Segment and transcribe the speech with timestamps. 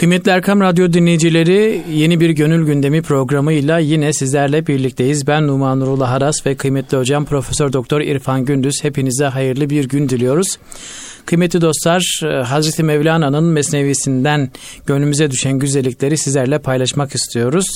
[0.00, 5.26] Kıymetli Erkam Radyo dinleyicileri yeni bir gönül gündemi programıyla yine sizlerle birlikteyiz.
[5.26, 8.74] Ben Numan Nurullah Haras ve kıymetli hocam Profesör Doktor İrfan Gündüz.
[8.82, 10.58] Hepinize hayırlı bir gün diliyoruz.
[11.26, 14.50] Kıymetli dostlar e, Hazreti Mevlana'nın mesnevisinden
[14.86, 17.66] gönlümüze düşen güzellikleri sizlerle paylaşmak istiyoruz.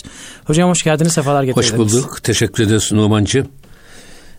[0.45, 1.72] Hocam hoş geldiniz, sefalar getirdiniz.
[1.72, 3.46] Hoş bulduk, teşekkür ederiz Numancı.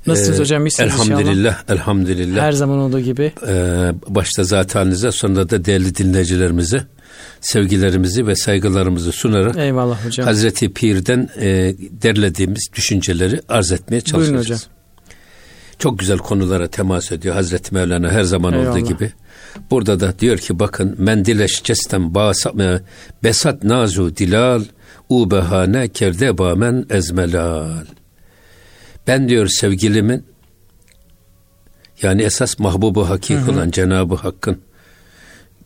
[0.08, 0.66] Nasılsınız ee, hocam?
[0.66, 1.70] İyisiniz elhamdülillah, inşallah.
[1.70, 2.42] elhamdülillah.
[2.42, 3.34] Her zaman olduğu gibi.
[3.48, 6.84] Ee, başta zatenize sonra da değerli dinleyicilerimize
[7.42, 10.28] sevgilerimizi ve saygılarımızı sunarak Eyvallah hocam.
[10.28, 14.34] Hazreti Pir'den e, derlediğimiz düşünceleri arz etmeye çalışacağız.
[14.34, 14.60] Buyurun hocam.
[15.80, 18.72] Çok güzel konulara temas ediyor Hazreti Mevlana her zaman Eyvallah.
[18.72, 19.12] olduğu gibi.
[19.72, 22.16] Burada da diyor ki bakın mendileş cestem
[23.24, 24.64] besat nazu dilal
[25.10, 27.86] u behane kerde bamen ezmelal.
[29.08, 30.26] Ben diyor sevgilimin
[32.02, 33.52] yani esas mahbubu hakik hı hı.
[33.52, 34.62] olan Cenab-ı Hakk'ın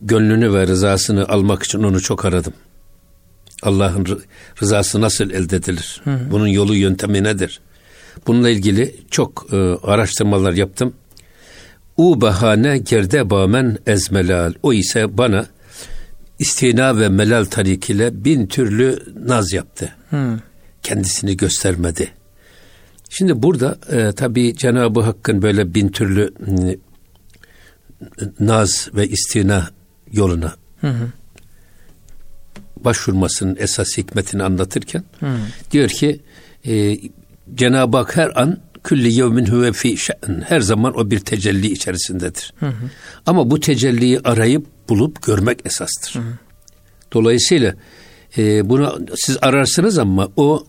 [0.02, 2.54] gönlünü ve rızasını almak için onu çok aradım.
[3.64, 4.22] Allah'ın
[4.62, 6.02] rızası nasıl elde edilir?
[6.04, 6.32] Hı hı.
[6.32, 7.60] Bunun yolu yöntemi nedir?
[8.28, 10.94] Bununla ilgili çok e, araştırmalar yaptım.
[11.98, 14.54] U bahane gerde bamen ezmelal.
[14.64, 15.46] O ise bana
[16.40, 19.94] istina ve melal tarikiyle bin türlü naz yaptı.
[20.10, 20.40] Hı.
[20.84, 22.12] Kendisini göstermedi.
[23.10, 26.78] Şimdi burada e, tabii Cenab-ı Hakk'ın böyle bin türlü e,
[28.40, 29.70] naz ve istina
[30.12, 31.08] yoluna hı hı.
[32.78, 35.38] başvurmasının esas hikmetini anlatırken hı.
[35.72, 36.22] diyor ki
[36.66, 36.98] e,
[37.56, 40.42] Cenab-ı Hak her an külli yevmin huve fi şe'n.
[40.48, 42.54] Her zaman o bir tecelli içerisindedir.
[42.60, 42.90] Hı hı.
[43.26, 46.16] Ama bu tecelliyi arayıp bulup görmek esastır.
[46.16, 46.34] Hı hı.
[47.14, 47.76] Dolayısıyla
[48.38, 50.68] e, bunu siz ararsınız ama o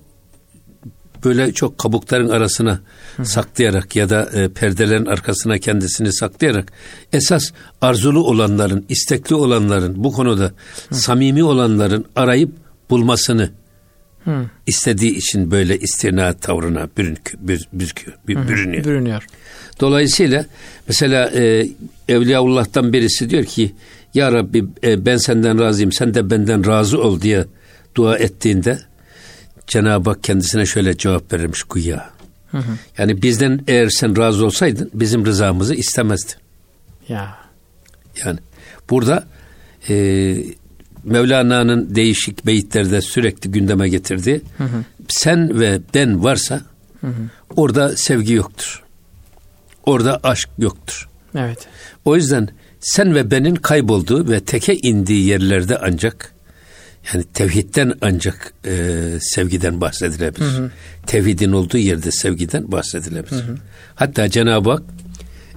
[1.24, 2.80] böyle çok kabukların arasına
[3.16, 3.24] Hı.
[3.24, 6.72] saklayarak ya da e, perdelerin arkasına kendisini saklayarak
[7.12, 10.52] esas arzulu olanların, istekli olanların bu konuda
[10.88, 10.94] Hı.
[10.94, 12.50] samimi olanların arayıp
[12.90, 13.50] bulmasını
[14.24, 14.44] Hı.
[14.66, 18.84] istediği için böyle istina tavrına bürünk, büz, büzkü, bürünüyor.
[18.84, 19.26] bürünüyor.
[19.80, 20.46] Dolayısıyla
[20.88, 21.68] mesela e,
[22.08, 23.72] Evliyaullah'tan birisi diyor ki
[24.14, 27.44] Ya Rabbi e, ben senden razıyım sen de benden razı ol diye
[27.94, 28.78] dua ettiğinde
[29.70, 32.10] Cenab-ı Hak kendisine şöyle cevap verirmiş güya.
[32.50, 32.72] Hı hı.
[32.98, 36.34] Yani bizden eğer sen razı olsaydın bizim rızamızı istemezdin.
[37.08, 37.36] Ya.
[38.24, 38.38] Yani
[38.90, 39.24] burada
[39.88, 39.94] e,
[41.04, 44.84] Mevlana'nın değişik beyitlerde sürekli gündeme getirdiği hı hı.
[45.08, 46.60] sen ve ben varsa
[47.00, 47.30] hı hı.
[47.56, 48.82] orada sevgi yoktur.
[49.86, 51.08] Orada aşk yoktur.
[51.34, 51.66] Evet.
[52.04, 52.48] O yüzden
[52.80, 56.32] sen ve benin kaybolduğu ve teke indiği yerlerde ancak
[57.14, 60.46] yani tevhidden ancak e, sevgiden bahsedilebilir.
[60.46, 60.70] Hı hı.
[61.06, 63.42] Tevhidin olduğu yerde sevgiden bahsedilebilir.
[63.42, 63.56] Hı hı.
[63.94, 64.82] Hatta Cenab-ı Hak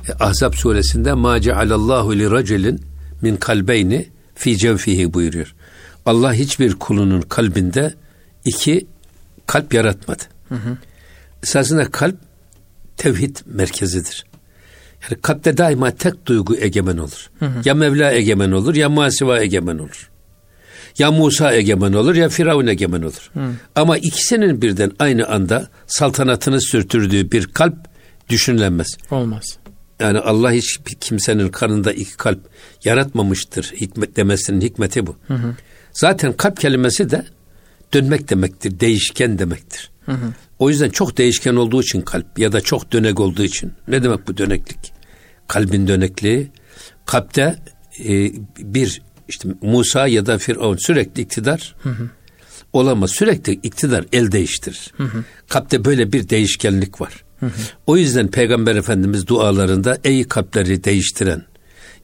[0.09, 2.81] e, Ahzab suresinde ma cealallahu li raculin
[3.21, 5.55] min kalbeyni fi cevfihi buyuruyor.
[6.05, 7.93] Allah hiçbir kulunun kalbinde
[8.45, 8.87] iki
[9.47, 10.23] kalp yaratmadı.
[10.49, 10.77] Hı hı.
[11.43, 12.15] Esasında kalp
[12.97, 14.25] tevhid merkezidir.
[15.03, 17.29] Yani kalpte daima tek duygu egemen olur.
[17.39, 17.61] Hı hı.
[17.65, 20.09] Ya Mevla egemen olur ya Masiva egemen olur.
[20.97, 23.31] Ya Musa egemen olur ya Firavun egemen olur.
[23.33, 23.39] Hı.
[23.75, 27.75] Ama ikisinin birden aynı anda saltanatını sürtürdüğü bir kalp
[28.29, 28.87] düşünülemez.
[29.11, 29.57] Olmaz.
[29.99, 32.39] Yani Allah hiç kimsenin karnında iki kalp
[32.83, 33.63] yaratmamıştır.
[33.63, 35.15] Hikmet demesinin hikmeti bu.
[35.27, 35.55] Hı hı.
[35.93, 37.25] Zaten kalp kelimesi de
[37.93, 39.89] dönmek demektir, değişken demektir.
[40.05, 40.33] Hı hı.
[40.59, 43.73] O yüzden çok değişken olduğu için kalp ya da çok dönek olduğu için.
[43.87, 44.93] Ne demek bu döneklik?
[45.47, 46.51] Kalbin dönekliği
[47.05, 47.55] kalpte
[47.99, 52.09] e, bir işte Musa ya da Firavun sürekli iktidar hı hı.
[52.73, 53.11] olamaz.
[53.11, 54.93] Sürekli iktidar el değiştirir.
[54.97, 55.23] Hı hı.
[55.49, 57.23] Kalpte böyle bir değişkenlik var.
[57.39, 57.51] Hı hı.
[57.87, 61.45] O yüzden Peygamber Efendimiz dualarında ey kalpleri değiştiren,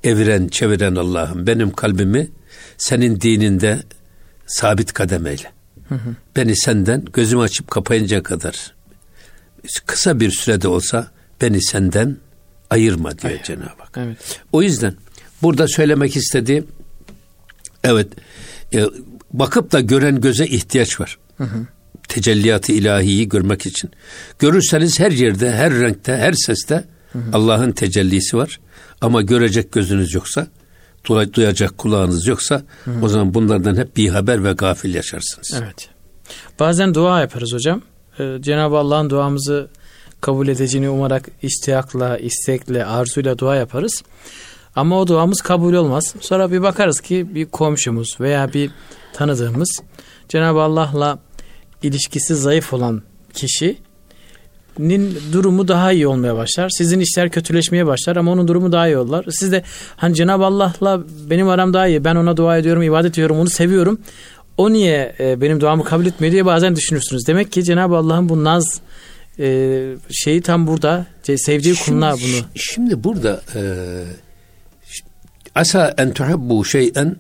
[0.04, 2.28] eviren, çeviren Allah'ım benim kalbimi
[2.78, 3.80] senin dininde
[4.48, 5.52] sabit kademeyle.
[5.90, 6.16] Hı hı.
[6.36, 8.74] Beni senden gözümü açıp kapayınca kadar
[9.86, 12.18] kısa bir sürede olsa beni senden
[12.70, 13.98] ayırma diyor Ay, Cenab-ı Hak.
[13.98, 14.42] Evet.
[14.52, 14.94] O yüzden
[15.42, 16.68] burada söylemek istediğim
[17.84, 18.08] Evet.
[18.74, 18.86] E,
[19.34, 21.18] bakıp da gören göze ihtiyaç var.
[21.38, 21.66] Hı hı.
[22.08, 23.92] Tecelliyatı ilahiyi görmek için.
[24.40, 26.86] Görürseniz her yerde, her renkte, her seste
[27.34, 28.60] Allah'ın tecellisi var.
[29.02, 30.48] Ama görecek gözünüz yoksa,
[31.34, 33.06] duyacak kulağınız yoksa hı hı.
[33.06, 35.62] o zaman bunlardan hep bir haber ve gafil yaşarsınız.
[35.64, 35.90] Evet.
[36.60, 37.82] Bazen dua yaparız hocam.
[38.20, 39.70] Ee, Cenab-ı Allah'ın duamızı
[40.22, 44.04] kabul edeceğini umarak istiyakla, istekle, arzuyla dua yaparız.
[44.80, 46.16] Ama o duamız kabul olmaz.
[46.22, 48.72] Sonra bir bakarız ki bir komşumuz veya bir
[49.14, 49.82] tanıdığımız
[50.30, 51.20] Cenab-ı Allah'la
[51.84, 53.02] ilişkisi zayıf olan
[53.34, 53.78] kişi
[54.80, 56.70] nin durumu daha iyi olmaya başlar.
[56.70, 59.24] Sizin işler kötüleşmeye başlar ama onun durumu daha iyi olur.
[59.30, 59.64] Siz de
[59.96, 62.04] hani Cenab-ı Allah'la benim aram daha iyi.
[62.04, 64.00] Ben ona dua ediyorum, ibadet ediyorum, onu seviyorum.
[64.58, 67.28] O niye e, benim duamı kabul etmiyor diye bazen düşünürsünüz.
[67.28, 68.82] Demek ki Cenab-ı Allah'ın bu naz
[69.40, 71.06] e, şeyi tam burada.
[71.36, 72.46] Sevdiği kuluna bunu.
[72.56, 73.62] Şimdi burada e,
[75.56, 77.16] asa en tuhibbu şey'en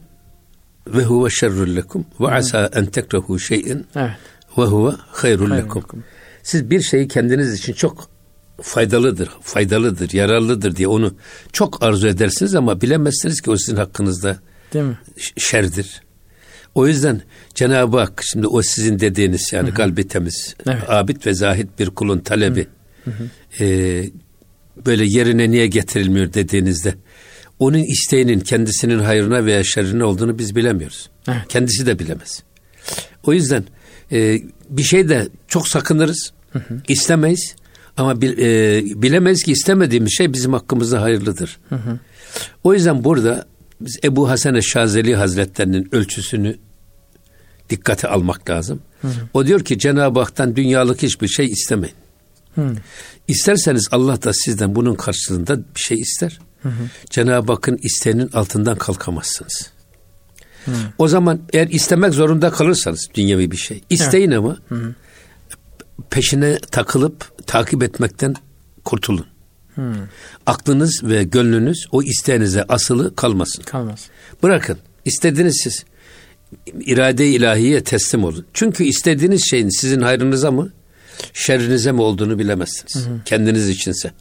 [0.88, 3.86] ve huve şerrun lekum ve asa en tekrehu şey'en
[4.58, 5.84] ve huve Hayrun lekum.
[6.44, 8.10] Siz bir şeyi kendiniz için çok
[8.62, 11.16] faydalıdır, faydalıdır, yararlıdır diye onu
[11.54, 14.38] çok arzu edersiniz ama bilemezsiniz ki o sizin hakkınızda
[14.74, 14.98] Değil mi?
[15.38, 16.02] şerdir.
[16.76, 17.22] O yüzden
[17.56, 20.90] Cenab-ı Hak şimdi o sizin dediğiniz yani kalbi temiz, Evet.
[20.90, 22.68] abid ve zahid bir kulun talebi
[23.60, 23.66] e,
[24.86, 26.94] böyle yerine niye getirilmiyor dediğinizde
[27.60, 31.10] onun isteğinin kendisinin hayrına veya şerrine olduğunu biz bilemiyoruz.
[31.28, 31.42] Evet.
[31.50, 32.44] Kendisi de bilemez.
[33.24, 33.64] O yüzden
[34.12, 36.34] e, bir şey de çok sakınırız,
[36.88, 37.56] istemeyiz
[37.98, 41.60] ama bil, e, bilemeyiz ki istemediğimiz şey bizim hakkımızda hayırlıdır.
[42.64, 43.46] O yüzden burada
[43.82, 46.58] biz Ebu Hasan Şazeli Hazretlerinin ölçüsünü
[47.70, 48.82] dikkate almak lazım.
[49.34, 51.96] O diyor ki Cenab-ı Hak'tan dünyalık hiçbir şey istemeyin.
[52.56, 52.76] Hı.
[53.30, 56.40] İsterseniz Allah da sizden bunun karşılığında bir şey ister.
[57.10, 59.72] Cenab-ı Hakk'ın isteğinin altından kalkamazsınız.
[60.98, 63.82] O zaman eğer istemek zorunda kalırsanız dünyevi bir şey.
[63.90, 64.58] isteyin ama
[66.10, 68.36] peşine takılıp takip etmekten
[68.86, 69.26] kurtulun.
[70.46, 73.64] Aklınız ve gönlünüz o isteğinize asılı kalmasın.
[73.64, 74.10] Kalmaz.
[74.44, 74.78] Bırakın.
[75.06, 75.86] İstediğiniz siz
[76.80, 78.46] irade ilahiye teslim olun.
[78.54, 80.72] Çünkü istediğiniz şeyin sizin hayrınıza mı,
[81.34, 83.08] şerrinize mi olduğunu bilemezsiniz.
[83.26, 84.12] Kendiniz içinse.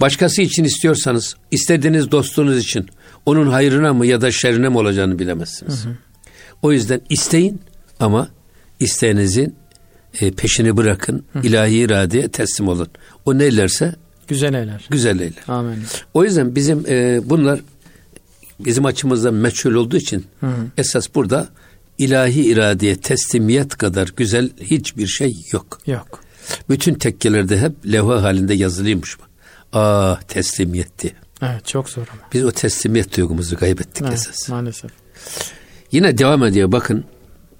[0.00, 2.88] Başkası için istiyorsanız, istediğiniz dostunuz için
[3.26, 5.84] onun hayrına mı ya da şerrine mi olacağını bilemezsiniz.
[6.62, 7.60] O yüzden isteyin
[8.00, 8.28] ama
[8.80, 9.54] isteğinizin
[10.20, 11.24] e, peşini bırakın.
[11.42, 12.88] ilahi iradeye teslim olun.
[13.24, 13.94] O neylerse
[14.28, 14.86] Güzel eyler.
[14.90, 15.42] güzel eyler.
[15.48, 15.78] Amin.
[16.14, 17.60] O yüzden bizim e, bunlar
[18.60, 20.26] bizim açımızdan meçhul olduğu için
[20.78, 21.48] esas burada
[21.98, 25.80] ilahi iradeye teslimiyet kadar güzel hiçbir şey yok.
[25.86, 26.20] Yok.
[26.68, 29.16] Bütün tekkelerde hep levha halinde yazılıymış.
[29.72, 31.12] Ah teslimiyet diye.
[31.42, 32.20] Evet çok zor ama.
[32.32, 34.48] Biz o teslimiyet duygumuzu kaybettik Evet, esas.
[34.48, 34.90] maalesef.
[35.92, 37.04] Yine devam ediyor bakın.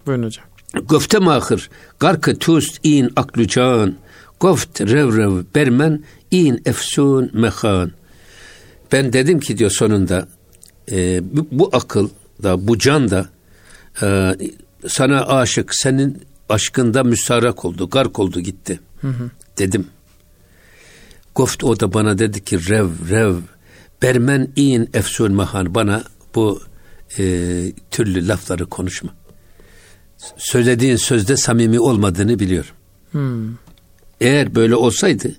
[0.06, 0.44] Buyurun hocam.
[0.84, 3.94] Gofte mahır, garkı tust in aklu can,
[4.40, 7.93] goft rev rev bermen in efsun mehan.
[8.93, 10.28] Ben dedim ki diyor sonunda
[10.90, 12.08] e, bu, bu akıl
[12.43, 13.26] da bu can da
[14.02, 14.35] e,
[14.88, 18.81] sana aşık senin aşkında müstarak oldu, gark oldu gitti.
[19.59, 19.87] Dedim.
[21.35, 23.35] Goft o da bana dedi ki rev rev
[24.03, 26.05] bermen in efsun mehan bana
[26.35, 26.62] bu
[27.19, 27.25] e,
[27.91, 29.15] türlü lafları konuşma
[30.37, 32.71] söylediğin sözde samimi olmadığını biliyorum.
[33.12, 33.55] Hmm.
[34.21, 35.33] Eğer böyle olsaydı,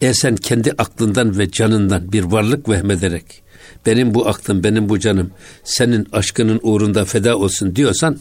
[0.00, 3.42] eğer sen kendi aklından ve canından bir varlık vehmederek
[3.86, 5.30] benim bu aklım, benim bu canım
[5.64, 8.18] senin aşkının uğrunda feda olsun diyorsan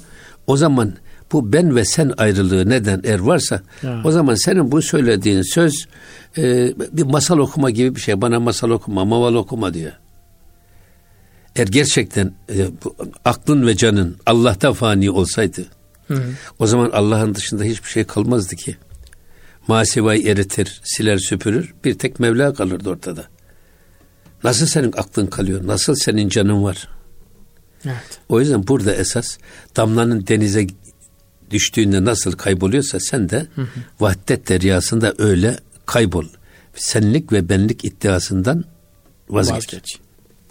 [0.48, 0.94] o zaman
[1.32, 4.02] bu ben ve sen ayrılığı neden eğer varsa Ya.
[4.04, 5.86] o zaman senin bu söylediğin söz
[6.38, 8.22] e, bir masal okuma gibi bir şey.
[8.22, 9.92] Bana masal okuma, maval okuma diyor.
[11.56, 12.96] Eğer gerçekten e, bu,
[13.26, 15.66] aklın ve canın Allah'ta fani olsaydı
[16.60, 18.78] o zaman Allah'ın dışında hiçbir şey kalmazdı ki.
[19.68, 21.74] Masivayı eritir, siler süpürür.
[21.86, 23.24] Bir tek Mevla kalırdı ortada.
[24.44, 25.68] Nasıl senin aklın kalıyor?
[25.68, 26.88] Nasıl senin canın var?
[27.86, 28.20] Evet.
[28.30, 29.38] O yüzden burada esas
[29.76, 30.68] damlanın denize
[31.52, 33.48] düştüğünde nasıl kayboluyorsa sen de
[34.00, 36.26] vahdet deryasında öyle kaybol.
[36.76, 38.64] Senlik ve benlik iddiasından
[39.30, 39.56] vazgeç.
[39.56, 40.00] Vazgeç.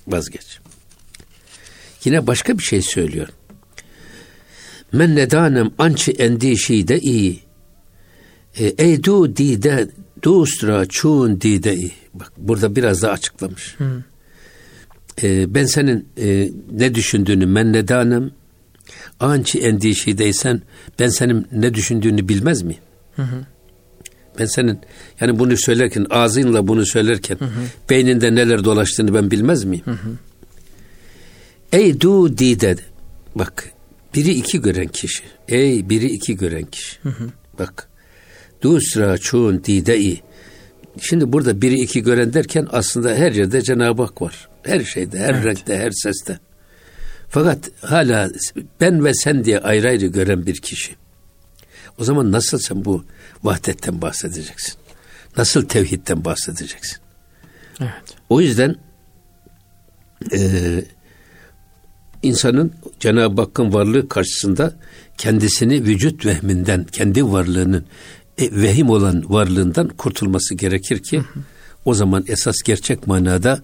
[0.06, 0.58] Vazgeç.
[2.04, 3.28] Yine başka bir şey söylüyor.
[4.92, 7.40] Men nedanem ançı endişi de iyi.
[8.58, 9.88] E, ey du dide
[10.22, 11.92] dustra çun dide iyi.
[12.14, 13.76] Bak burada biraz daha açıklamış.
[15.22, 18.30] E, ben senin e, ne düşündüğünü men nedanem
[19.20, 20.62] ançı endişideysen
[20.98, 22.80] ben senin ne düşündüğünü bilmez miyim?
[24.38, 24.80] Ben senin
[25.20, 27.38] yani bunu söylerken ağzınla bunu söylerken
[27.90, 29.84] beyninde neler dolaştığını ben bilmez miyim?
[31.72, 32.76] Ey du dide
[33.34, 33.70] bak
[34.14, 35.24] biri iki gören kişi.
[35.48, 36.96] Ey biri iki gören kişi.
[37.58, 37.88] Bak
[38.62, 40.16] dusra çun dide
[41.00, 44.48] Şimdi burada biri iki gören derken aslında her yerde Cenab-ı Hak var.
[44.62, 45.44] Her şeyde, her Evet.
[45.44, 46.38] renkte, her seste.
[47.34, 48.30] Fakat hala
[48.80, 50.94] ben ve sen diye ayrı ayrı gören bir kişi.
[51.98, 53.04] O zaman nasıl sen bu
[53.44, 54.74] vahdetten bahsedeceksin?
[55.36, 56.98] Nasıl tevhidden bahsedeceksin?
[57.80, 58.16] Evet.
[58.28, 58.76] O yüzden
[60.32, 60.84] eee,
[62.22, 64.74] insanın Cenab-ı Hakk'ın varlığı karşısında
[65.18, 67.84] kendisini vücut vehminden, kendi varlığının
[68.38, 71.40] e, vehim olan varlığından kurtulması gerekir ki hı hı.
[71.84, 73.62] o zaman esas gerçek manada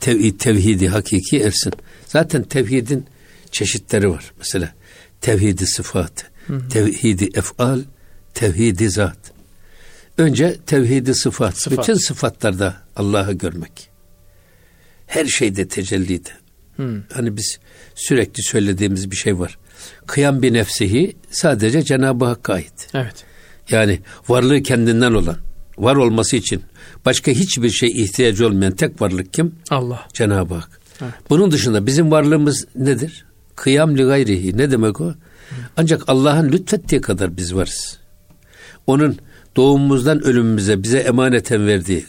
[0.00, 1.72] tev- tevhidi hakiki ersin.
[2.06, 3.11] Zaten tevhidin
[3.52, 4.32] çeşitleri var.
[4.38, 4.74] Mesela
[5.20, 6.68] tevhidi sıfat, hı hı.
[6.68, 7.80] tevhidi efal,
[8.34, 9.18] tevhidi zat.
[10.18, 11.58] Önce tevhidi sıfat.
[11.58, 11.78] sıfat.
[11.78, 13.88] Bütün sıfatlarda Allah'ı görmek.
[15.06, 16.30] Her şeyde tecellide.
[16.76, 17.02] Hmm.
[17.12, 17.58] Hani biz
[17.94, 19.58] sürekli söylediğimiz bir şey var.
[20.06, 22.88] Kıyam bir nefsihi sadece Cenab-ı Hakk'a ait.
[22.94, 23.24] Evet.
[23.70, 25.36] Yani varlığı kendinden olan,
[25.78, 26.62] var olması için
[27.04, 29.54] başka hiçbir şey ihtiyacı olmayan tek varlık kim?
[29.70, 30.08] Allah.
[30.12, 30.80] Cenab-ı Hak.
[31.02, 31.14] Evet.
[31.30, 33.24] Bunun dışında bizim varlığımız nedir?
[33.56, 34.58] Kıyam li gayrihi.
[34.58, 35.14] Ne demek o?
[35.76, 37.98] Ancak Allah'ın lütfettiği kadar biz varız.
[38.86, 39.18] Onun
[39.56, 42.06] doğumumuzdan ölümümüze bize emaneten verdiği,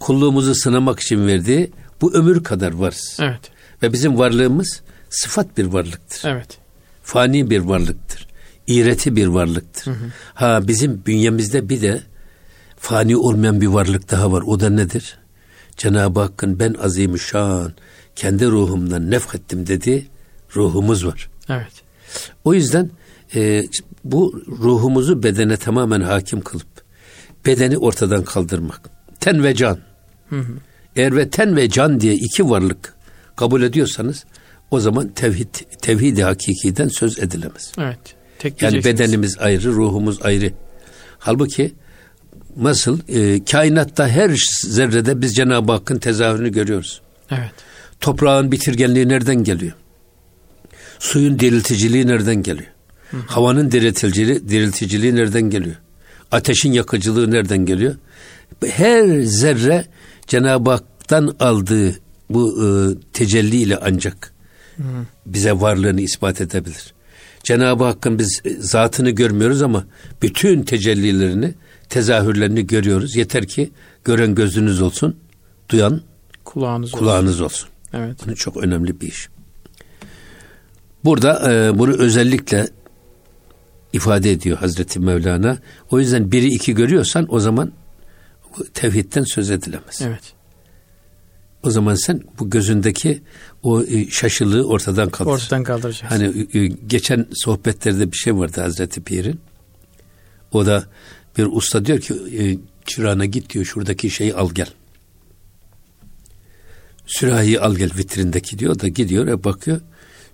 [0.00, 1.70] kulluğumuzu sınamak için verdiği
[2.00, 3.16] bu ömür kadar varız.
[3.20, 3.40] Evet.
[3.82, 6.30] Ve bizim varlığımız sıfat bir varlıktır.
[6.30, 6.58] Evet.
[7.02, 8.26] Fani bir varlıktır.
[8.66, 9.86] İğreti bir varlıktır.
[9.86, 10.04] Hı hı.
[10.34, 12.02] Ha bizim bünyemizde bir de
[12.76, 14.42] fani olmayan bir varlık daha var.
[14.46, 15.18] O da nedir?
[15.76, 17.72] Cenab-ı Hakk'ın ben azimüşşan
[18.16, 20.06] kendi ruhumdan nefhettim dedi
[20.56, 21.30] ruhumuz var.
[21.48, 21.72] Evet.
[22.44, 22.90] O yüzden
[23.34, 23.64] e,
[24.04, 26.66] bu ruhumuzu bedene tamamen hakim kılıp
[27.46, 28.90] bedeni ortadan kaldırmak.
[29.20, 29.78] Ten ve can.
[30.28, 30.52] Hı hı.
[30.96, 32.94] Eğer ve ten ve can diye iki varlık
[33.36, 34.24] kabul ediyorsanız
[34.70, 37.72] o zaman tevhid tevhidi hakikiden söz edilemez.
[37.78, 37.98] Evet.
[38.38, 40.52] Tek yani bedenimiz ayrı, ruhumuz ayrı.
[41.18, 41.74] Halbuki
[42.56, 47.00] nasıl e, kainatta her zerrede biz Cenab-ı Hakk'ın tezahürünü görüyoruz.
[47.30, 47.50] Evet.
[48.00, 49.72] Toprağın bitirgenliği nereden geliyor?
[51.00, 52.70] Suyun dirilticiliği nereden geliyor?
[53.10, 53.16] Hı.
[53.26, 55.76] Havanın dirilticiliği, dirilticiliği nereden geliyor?
[56.30, 57.94] Ateşin yakıcılığı nereden geliyor?
[58.66, 59.86] Her zerre
[60.26, 61.94] Cenab-ı Hak'tan aldığı
[62.30, 62.68] bu e,
[63.12, 64.32] tecelliyle ancak
[64.76, 64.82] Hı.
[65.26, 66.94] bize varlığını ispat edebilir.
[67.44, 69.84] Cenab-ı Hakk'ın biz e, zatını görmüyoruz ama
[70.22, 71.54] bütün tecellilerini,
[71.88, 73.16] tezahürlerini görüyoruz.
[73.16, 73.70] Yeter ki
[74.04, 75.16] gören gözünüz olsun,
[75.68, 76.00] duyan
[76.44, 77.44] kulağınız, kulağınız olsun.
[77.44, 77.68] olsun.
[77.92, 78.16] Evet.
[78.28, 79.28] Bu çok önemli bir iş.
[81.04, 82.68] Burada e, bunu özellikle
[83.92, 85.58] ifade ediyor Hazreti Mevlana.
[85.90, 87.72] O yüzden biri iki görüyorsan o zaman
[88.74, 90.00] tevhidden söz edilemez.
[90.02, 90.34] Evet.
[91.62, 93.22] O zaman sen bu gözündeki
[93.62, 95.30] o e, şaşılığı ortadan kaldır.
[95.30, 96.06] Ortadan kaldıracaksın.
[96.06, 99.40] Hani e, geçen sohbetlerde bir şey vardı Hazreti Pir'in.
[100.52, 100.84] O da
[101.38, 104.68] bir usta diyor ki e, çırağına git diyor şuradaki şeyi al gel.
[107.06, 108.80] Sürahiyi al gel vitrindeki diyor.
[108.80, 109.80] Da gidiyor ve bakıyor.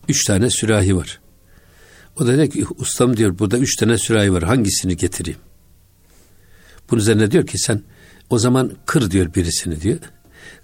[0.08, 1.20] Üç tane sürahi var.
[2.20, 4.42] O da diyor ki ustam diyor burada üç tane sürahi var.
[4.42, 5.38] Hangisini getireyim?
[6.90, 7.82] Bunun üzerine diyor ki sen
[8.30, 9.98] o zaman kır diyor birisini diyor.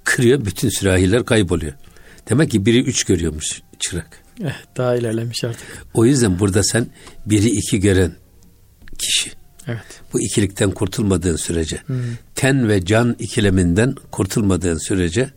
[0.05, 1.73] Kırıyor bütün sürahiler kayboluyor.
[2.29, 4.23] Demek ki biri üç görüyormuş çırak.
[4.45, 5.87] Eh, daha ilerlemiş artık.
[5.95, 6.87] O yüzden burada sen
[7.27, 8.13] biri iki gören
[8.99, 9.31] kişi.
[9.67, 10.01] Evet.
[10.13, 11.97] Bu ikilikten kurtulmadığın sürece, hmm.
[12.35, 15.31] ten ve can ikileminden kurtulmadığın sürece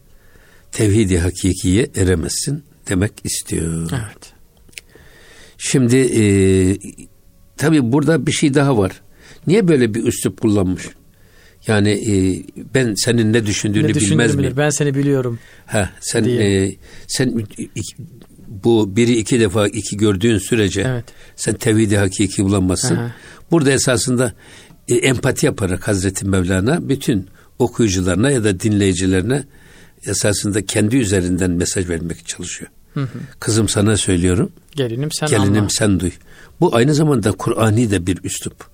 [0.71, 3.89] tevhidi hakikiye eremezsin demek istiyor.
[3.91, 4.33] Evet.
[5.57, 6.23] Şimdi e,
[7.57, 9.01] tabi burada bir şey daha var.
[9.47, 10.83] Niye böyle bir üslup kullanmış?
[11.67, 14.53] Yani e, ben senin ne düşündüğünü ne bilmez miyim?
[14.57, 15.39] Ben seni biliyorum.
[15.65, 16.71] Ha sen e,
[17.07, 17.45] sen
[18.47, 21.05] bu biri iki defa iki gördüğün sürece evet.
[21.35, 22.95] sen tevhidi hakiki bulamazsın.
[22.95, 23.11] Aha.
[23.51, 24.33] Burada esasında
[24.87, 27.27] e, empati yaparak Hazreti Mevlana bütün
[27.59, 29.43] okuyucularına ya da dinleyicilerine
[30.07, 32.71] esasında kendi üzerinden mesaj vermek çalışıyor.
[32.95, 33.19] Hı hı.
[33.39, 34.51] Kızım sana söylüyorum.
[34.75, 35.69] Gelinim sen Gelinim anla.
[35.69, 36.11] sen duy.
[36.61, 38.65] Bu aynı zamanda Kur'ani de bir üslup.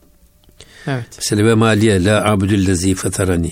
[0.87, 1.05] Evet.
[1.17, 3.51] Mesela ve maliye la abudüllezi fetarani.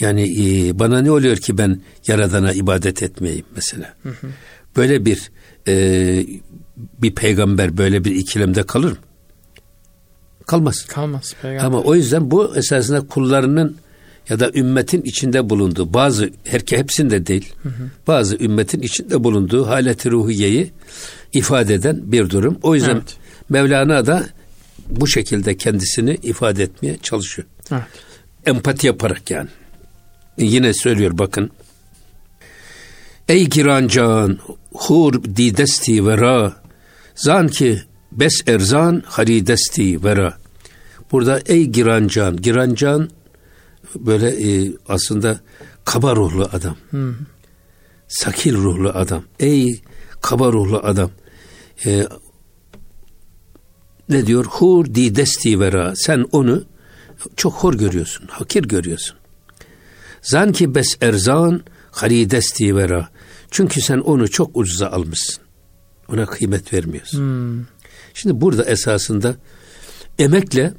[0.00, 0.22] Yani
[0.68, 3.94] e, bana ne oluyor ki ben Yaradan'a ibadet etmeyeyim mesela.
[4.02, 4.26] Hı hı.
[4.76, 5.30] Böyle bir
[5.68, 6.26] e,
[7.02, 8.98] bir peygamber böyle bir ikilemde kalır mı?
[10.46, 10.86] Kalmaz.
[10.86, 11.34] Kalmaz.
[11.42, 11.66] Peygamber.
[11.66, 13.76] Ama o yüzden bu esasında kullarının
[14.28, 17.52] ya da ümmetin içinde bulunduğu bazı herke hepsinde değil.
[17.62, 17.90] Hı hı.
[18.06, 20.72] Bazı ümmetin içinde bulunduğu haleti ruhiyeyi
[21.32, 22.58] ifade eden bir durum.
[22.62, 23.16] O yüzden evet.
[23.48, 24.26] Mevlana da
[24.90, 27.48] bu şekilde kendisini ifade etmeye çalışıyor.
[27.72, 27.82] Evet.
[28.46, 29.48] Empati yaparak yani.
[30.38, 31.50] Yine söylüyor bakın.
[33.28, 34.38] Ey girancan
[34.72, 36.56] hur didesti vera
[37.14, 37.82] zan ki
[38.12, 40.38] bes erzan haridesti vera.
[41.12, 43.10] Burada ey girancan, girancan
[43.94, 45.40] böyle e, aslında
[45.84, 46.76] kaba ruhlu adam.
[46.90, 47.14] Hmm.
[48.08, 49.24] Sakil ruhlu adam.
[49.40, 49.82] Ey
[50.20, 51.10] kaba ruhlu adam.
[51.86, 52.06] E,
[54.08, 54.44] ne diyor?
[54.44, 55.96] Hur di desti vera.
[55.96, 56.64] Sen onu
[57.36, 59.16] çok hor görüyorsun, hakir görüyorsun.
[60.22, 63.08] Zan ki bes erzan haridesti vera.
[63.50, 65.44] Çünkü sen onu çok ucuza almışsın.
[66.12, 67.18] Ona kıymet vermiyorsun.
[67.18, 67.64] Hmm.
[68.14, 69.36] Şimdi burada esasında
[70.18, 70.74] emekle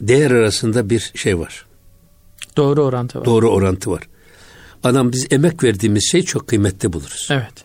[0.00, 1.66] değer arasında bir şey var.
[2.56, 3.24] Doğru orantı var.
[3.24, 4.02] Doğru orantı var.
[4.84, 7.28] Adam biz emek verdiğimiz şey çok kıymetli buluruz.
[7.30, 7.64] Evet.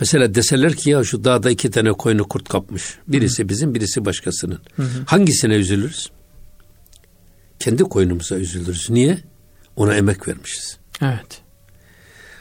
[0.00, 2.98] Mesela deseler ki ya şu dağda iki tane koyunu kurt kapmış.
[3.08, 3.48] Birisi Hı.
[3.48, 4.58] bizim, birisi başkasının.
[4.76, 5.04] Hı hı.
[5.06, 6.10] Hangisine üzülürüz?
[7.58, 8.90] Kendi koyunumuza üzülürüz.
[8.90, 9.18] Niye?
[9.76, 10.78] Ona emek vermişiz.
[11.02, 11.42] Evet.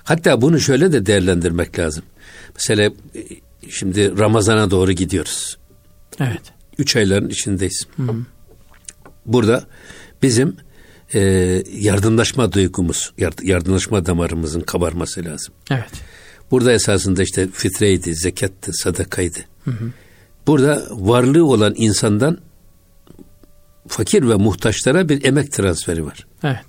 [0.04, 2.04] Hatta bunu şöyle de değerlendirmek lazım.
[2.56, 3.22] Mesela e,
[3.70, 5.58] şimdi Ramazan'a doğru gidiyoruz.
[6.20, 6.42] Evet.
[6.78, 7.88] Üç ayların içindeyiz.
[7.96, 8.04] Hı.
[9.26, 9.68] Burada
[10.22, 10.58] bizim
[11.14, 11.20] e,
[11.74, 15.54] yardımlaşma duygumuz, yardımlaşma damarımızın kabarması lazım.
[15.72, 15.92] Evet.
[16.52, 19.40] Burada esasında işte fitreydi, zekattı, sadakaydı.
[19.64, 19.92] Hı hı.
[20.48, 22.38] Burada varlığı olan insandan
[23.88, 26.28] fakir ve muhtaçlara bir emek transferi var.
[26.44, 26.66] Evet.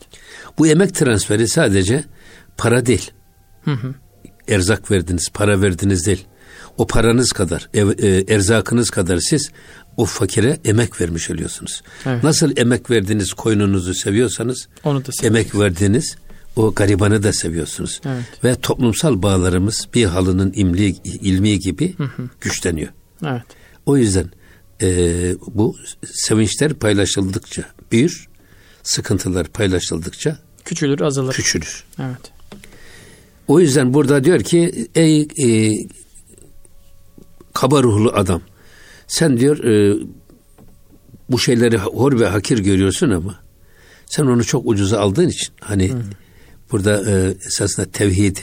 [0.59, 2.05] Bu emek transferi sadece
[2.57, 3.11] para değil.
[3.65, 3.95] Hı hı.
[4.49, 6.27] Erzak verdiniz, para verdiniz değil.
[6.79, 9.51] O paranız kadar, ev, e, erzakınız kadar siz
[9.99, 11.83] o fakire emek vermiş oluyorsunuz.
[12.07, 12.25] Evet.
[12.25, 16.17] Nasıl emek verdiğiniz koyununuzu seviyorsanız, onu da emek verdiğiniz
[16.57, 18.01] o garibanı da seviyorsunuz.
[18.07, 18.45] Evet.
[18.45, 22.29] Ve toplumsal bağlarımız bir halının imli, ilmi gibi hı hı.
[22.41, 22.89] güçleniyor.
[23.27, 23.43] Evet.
[23.87, 24.31] O yüzden
[24.83, 24.89] e,
[25.47, 25.77] bu
[26.13, 28.29] sevinçler paylaşıldıkça büyür,
[28.83, 31.35] sıkıntılar paylaşıldıkça küçülür, azalır.
[31.35, 31.85] Küçülür.
[31.99, 32.33] Evet.
[33.49, 35.73] O yüzden burada diyor ki ey e,
[37.55, 38.43] kaba ruhlu adam
[39.09, 39.97] sen diyor e,
[41.31, 43.41] bu şeyleri hor ve hakir görüyorsun ama
[44.07, 46.01] sen onu çok ucuza aldığın için hani hmm.
[46.73, 48.37] burada e, esasında tevhid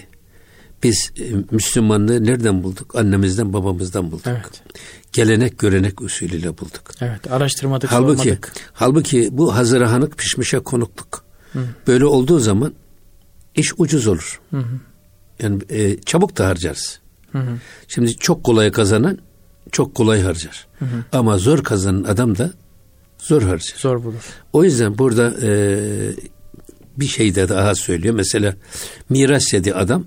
[0.84, 2.96] biz e, Müslümanlığı nereden bulduk?
[2.96, 4.28] Annemizden babamızdan bulduk.
[4.28, 4.62] Evet.
[5.14, 6.92] Gelenek görenek usulüyle bulduk.
[7.02, 8.52] Evet araştırmadık halbuki, sormadık.
[8.74, 11.26] Halbuki bu hazıra hanık pişmişe konukluk.
[11.54, 11.60] Hı.
[11.88, 12.74] Böyle olduğu zaman
[13.56, 14.42] iş ucuz olur.
[14.52, 14.80] Hı hı.
[15.40, 17.00] Yani e, çabuk da harcarız.
[17.32, 17.58] Hı hı.
[17.88, 19.18] Şimdi çok kolay kazanan
[19.72, 20.68] çok kolay harcar.
[20.80, 21.04] Hı hı.
[21.12, 22.52] Ama zor kazanan adam da
[23.18, 23.76] zor harcar.
[23.78, 24.24] Zor bulur.
[24.54, 25.50] O yüzden burada e,
[26.98, 28.16] bir şey de daha söylüyor.
[28.16, 28.56] Mesela
[29.10, 30.06] miras yedi adam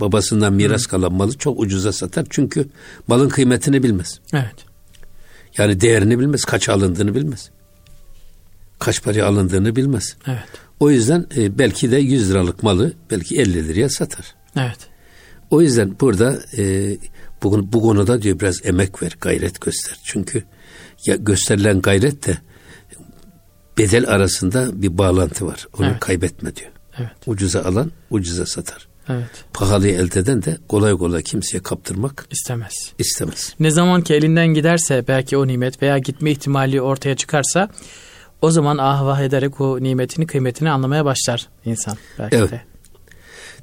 [0.00, 0.88] babasından miras hı.
[0.88, 2.26] kalan malı çok ucuza satar.
[2.30, 2.68] Çünkü
[3.06, 4.20] malın kıymetini bilmez.
[4.32, 4.54] Evet.
[5.58, 6.44] Yani değerini bilmez.
[6.44, 7.50] Kaç alındığını bilmez.
[8.78, 10.16] Kaç paraya alındığını bilmez.
[10.26, 10.48] Evet.
[10.80, 14.34] O yüzden e, belki de 100 liralık malı belki 50 liraya satar.
[14.56, 14.78] Evet.
[15.50, 16.96] O yüzden burada e,
[17.44, 19.98] bu, bu konuda diyor biraz emek ver, gayret göster.
[20.04, 20.44] Çünkü
[21.06, 22.38] ya gösterilen gayret de
[23.78, 25.66] bedel arasında bir bağlantı var.
[25.78, 26.00] Onu evet.
[26.00, 26.70] kaybetme diyor.
[26.98, 27.10] Evet.
[27.26, 28.88] Ucuza alan ucuza satar.
[29.08, 29.44] Evet.
[29.52, 32.92] Pahalıyı elde eden de kolay kolay kimseye kaptırmak istemez.
[32.98, 33.54] İstemez.
[33.60, 37.68] Ne zaman ki elinden giderse belki o nimet veya gitme ihtimali ortaya çıkarsa
[38.42, 42.50] o zaman ah vah ederek o nimetini kıymetini anlamaya başlar insan belki evet.
[42.50, 42.62] de.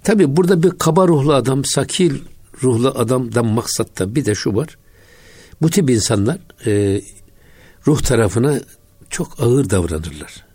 [0.04, 2.20] Tabi burada bir kaba ruhlu adam, sakil
[2.63, 4.78] ruhlu adamdan maksatta bir de şu var.
[5.62, 7.02] Bu tip insanlar e,
[7.88, 8.60] ruh tarafına
[9.10, 10.45] çok ağır davranırlar.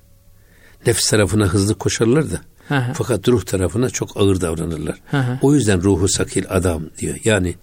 [0.86, 2.40] Nefs tarafına hızlı koşarlar da.
[2.68, 5.00] Hı Fakat ruh tarafına çok ağır davranırlar.
[5.10, 7.16] Hı O yüzden ruhu sakil adam diyor.
[7.24, 7.54] Yani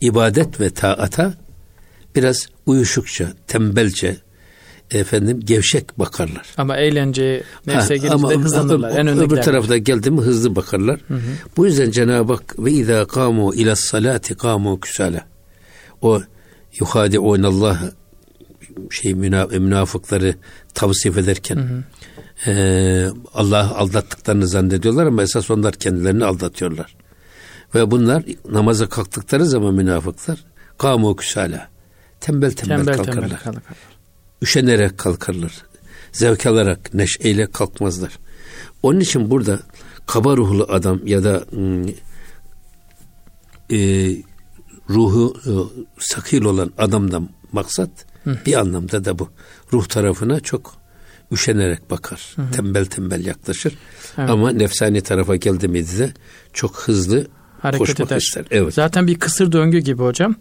[0.00, 1.34] ibadet ve taata
[2.16, 4.16] biraz uyuşukça, tembelce,
[4.90, 6.46] efendim gevşek bakarlar.
[6.56, 8.96] Ama eğlence nefse gelince hızlanırlar.
[8.98, 11.00] En öbür tarafta geldi mi hızlı bakarlar.
[11.08, 11.20] Hı hı.
[11.56, 15.24] Bu yüzden Cenab-ı Hak ve izâ kâmû ila salati kâmû küsâle.
[16.02, 16.20] O
[16.80, 17.80] yuhâdi'ûn Allah
[18.90, 20.34] şey münafıkları
[20.74, 21.82] tavsif ederken hı hı.
[22.50, 22.54] E,
[23.34, 26.96] Allah aldattıklarını zannediyorlar ama esas onlar kendilerini aldatıyorlar.
[27.74, 30.44] Ve bunlar namaza kalktıkları zaman münafıklar
[30.78, 31.60] kâmû küsâle.
[32.20, 33.14] Tembel tembel, tembel kalkarlar.
[33.14, 33.62] Tembel kalkarlar
[34.42, 35.52] üşenerek kalkarlar.
[36.12, 38.18] Zevk alarak, neşeyle kalkmazlar.
[38.82, 39.60] Onun için burada
[40.06, 41.86] kaba ruhlu adam ya da ıı,
[43.70, 43.78] e,
[44.90, 45.52] ruhu e,
[45.98, 47.90] sakil olan adamdan maksat
[48.24, 48.38] Hı.
[48.46, 49.28] bir anlamda da bu.
[49.72, 50.74] Ruh tarafına çok
[51.32, 52.32] üşenerek bakar.
[52.36, 52.50] Hı hı.
[52.50, 53.74] Tembel tembel yaklaşır.
[54.18, 54.30] Evet.
[54.30, 56.12] Ama nefsani tarafa geldi miydi de
[56.52, 57.26] çok hızlı
[57.60, 58.16] hareket koşmak eder.
[58.16, 58.44] ister.
[58.50, 58.74] Evet.
[58.74, 60.36] Zaten bir kısır döngü gibi hocam.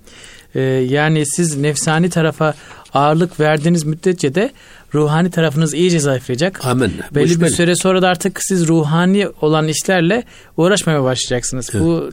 [0.56, 2.54] Ee, yani siz nefsani tarafa
[2.94, 4.52] ağırlık verdiğiniz müddetçe de
[4.94, 6.66] ruhani tarafınız iyice zayıflayacak.
[6.66, 6.94] Amin.
[7.16, 10.24] Belli bir süre sonra da artık siz ruhani olan işlerle
[10.58, 11.70] uğraşmaya başlayacaksınız.
[11.74, 11.84] Evet.
[11.84, 12.10] Bu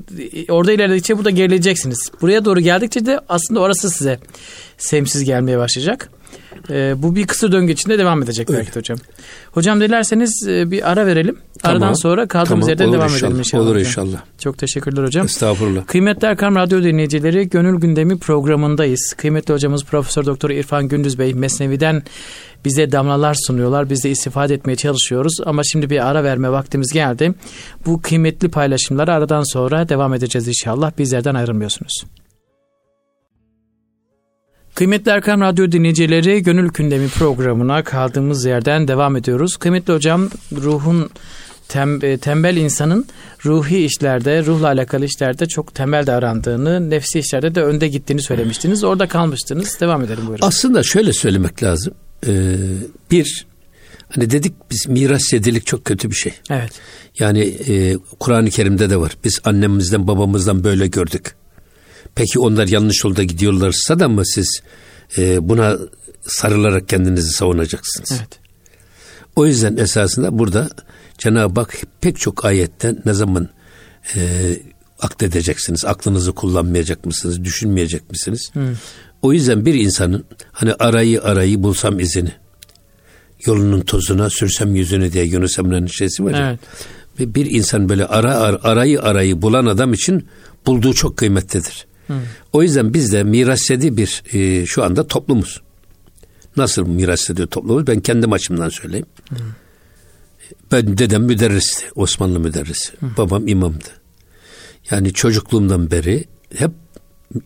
[0.48, 2.10] orada ilerledikçe burada gerileyeceksiniz.
[2.20, 4.18] Buraya doğru geldikçe de aslında orası size
[4.78, 6.10] sevimsiz gelmeye başlayacak.
[6.70, 8.60] E, bu bir kısa döngü içinde devam edecek Öyle.
[8.60, 8.98] belki hocam.
[9.52, 11.38] Hocam dilerseniz e, bir ara verelim.
[11.62, 11.96] Aradan tamam.
[11.96, 12.68] sonra kaldığımız tamam.
[12.68, 13.28] yerden devam inşallah.
[13.28, 13.62] edelim inşallah.
[13.62, 13.86] Olur hocam.
[13.86, 14.22] inşallah.
[14.38, 15.26] Çok teşekkürler hocam.
[15.26, 15.86] Estağfurullah.
[15.86, 19.14] Kıymetli Erkam Radyo dinleyicileri Gönül Gündemi programındayız.
[19.16, 22.02] Kıymetli hocamız Profesör Doktor İrfan Gündüz Bey Mesnevi'den
[22.64, 23.90] bize damlalar sunuyorlar.
[23.90, 25.34] Biz de istifade etmeye çalışıyoruz.
[25.46, 27.34] Ama şimdi bir ara verme vaktimiz geldi.
[27.86, 30.92] Bu kıymetli paylaşımları aradan sonra devam edeceğiz inşallah.
[30.98, 32.04] Bizlerden ayrılmıyorsunuz.
[34.76, 39.56] Kıymetli Erkam Radyo dinleyicileri Gönül Kündemi programına kaldığımız yerden devam ediyoruz.
[39.56, 41.10] Kıymetli hocam ruhun
[41.68, 43.06] tem, e, tembel insanın
[43.44, 48.84] ruhi işlerde, ruhla alakalı işlerde çok tembel davrandığını, nefsi işlerde de önde gittiğini söylemiştiniz.
[48.84, 49.80] Orada kalmıştınız.
[49.80, 50.46] Devam edelim buyurun.
[50.46, 51.94] Aslında şöyle söylemek lazım.
[52.26, 52.56] Ee,
[53.10, 53.46] bir,
[54.08, 56.32] hani dedik biz miras yedilik çok kötü bir şey.
[56.50, 56.72] Evet.
[57.18, 59.16] Yani e, Kur'an-ı Kerim'de de var.
[59.24, 61.34] Biz annemizden babamızdan böyle gördük.
[62.16, 64.62] Peki onlar yanlış yolda gidiyorlarsa da mı siz
[65.18, 65.78] e, buna
[66.22, 68.12] sarılarak kendinizi savunacaksınız?
[68.12, 68.38] Evet.
[69.36, 70.68] O yüzden esasında burada
[71.18, 73.48] Cenab-ı Hak pek çok ayetten ne zaman
[74.16, 74.20] e,
[75.00, 78.50] akledeceksiniz, aklınızı kullanmayacak mısınız, düşünmeyecek misiniz?
[78.54, 78.74] Hı.
[79.22, 82.32] O yüzden bir insanın hani arayı arayı bulsam izini,
[83.46, 86.48] yolunun tozuna sürsem yüzünü diye Yunus Emre'nin şeysi var ya.
[86.50, 86.60] Evet.
[87.20, 90.28] Ve bir insan böyle ara, ara arayı arayı bulan adam için
[90.66, 91.86] bulduğu çok kıymetlidir.
[92.06, 92.14] Hı.
[92.52, 95.62] O yüzden biz de mirasedi bir e, şu anda toplumuz.
[96.56, 97.86] Nasıl miras ediyor toplumumuz?
[97.86, 99.06] Ben kendim açımdan söyleyeyim.
[99.28, 99.36] Hı.
[100.72, 102.92] Ben dedem müderristi, Osmanlı müderrisi.
[103.00, 103.06] Hı.
[103.16, 103.88] Babam imamdı.
[104.90, 106.24] Yani çocukluğumdan beri
[106.56, 106.70] hep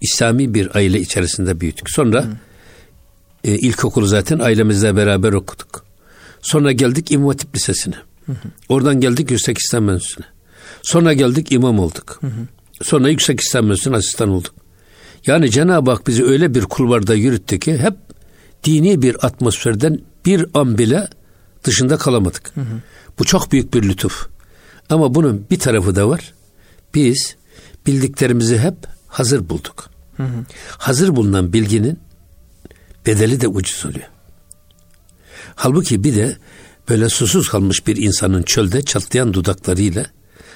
[0.01, 1.91] İslami bir aile içerisinde büyüdük.
[1.91, 2.27] Sonra
[3.45, 5.85] e, ilkokulu zaten ailemizle beraber okuduk.
[6.43, 7.97] Sonra geldik İmam Hatip Lisesi'ne.
[8.27, 8.49] Hı hı.
[8.69, 10.27] Oradan geldik Yüksek İslam Enstitüsü'ne.
[10.83, 12.19] Sonra geldik imam olduk.
[12.21, 12.47] Hı hı.
[12.83, 14.55] Sonra Yüksek İslam Enstitüsü'ne asistan olduk.
[15.27, 17.95] Yani Cenab-ı Hak bizi öyle bir kulvarda yürüttü ki hep
[18.65, 21.09] dini bir atmosferden bir an bile
[21.65, 22.53] dışında kalamadık.
[22.55, 22.81] Hı hı.
[23.19, 24.29] Bu çok büyük bir lütuf.
[24.91, 26.35] Ama bunun bir tarafı da var.
[26.95, 27.37] Biz
[27.87, 28.75] bildiklerimizi hep
[29.07, 29.91] hazır bulduk.
[30.17, 30.45] Hı hı.
[30.79, 31.99] Hazır bulunan bilginin
[33.07, 34.09] bedeli de ucuz oluyor.
[35.55, 36.37] Halbuki bir de
[36.89, 40.07] böyle susuz kalmış bir insanın çölde çatlayan dudaklarıyla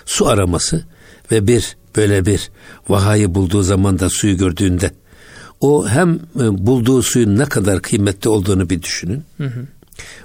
[0.07, 0.85] su araması
[1.33, 2.51] ve bir böyle bir
[2.89, 4.91] vahayı bulduğu zaman da suyu gördüğünde
[5.61, 9.25] o hem e, bulduğu suyun ne kadar kıymetli olduğunu bir düşünün.
[9.37, 9.67] Hı hı.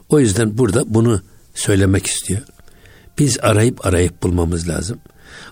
[0.10, 1.22] O yüzden burada bunu
[1.54, 2.42] söylemek istiyor.
[3.20, 5.00] Biz arayıp arayıp bulmamız lazım.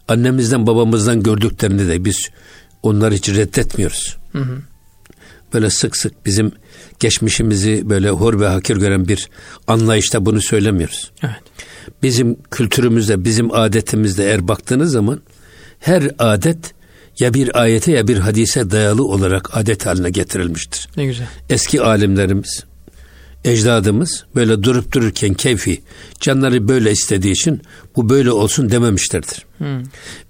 [0.08, 2.30] Annemizden babamızdan gördüklerini de biz
[2.84, 4.18] onları hiç reddetmiyoruz.
[4.32, 4.62] Hı hı.
[5.54, 6.52] Böyle sık sık bizim
[7.00, 9.30] geçmişimizi böyle hor ve hakir gören bir
[9.68, 11.12] anlayışta bunu söylemiyoruz.
[11.24, 11.36] Evet.
[12.04, 15.22] Bizim kültürümüzde, bizim adetimizde eğer baktığınız zaman
[15.80, 16.74] her adet
[17.20, 20.90] ya bir ayete ya bir hadise dayalı olarak adet haline getirilmiştir.
[20.98, 21.28] Ne güzel.
[21.50, 22.64] Eski alimlerimiz,
[23.46, 25.82] ecdadımız böyle durup dururken keyfi
[26.20, 27.62] canları böyle istediği için
[27.96, 29.46] bu böyle olsun dememişlerdir.
[29.58, 29.84] Hmm.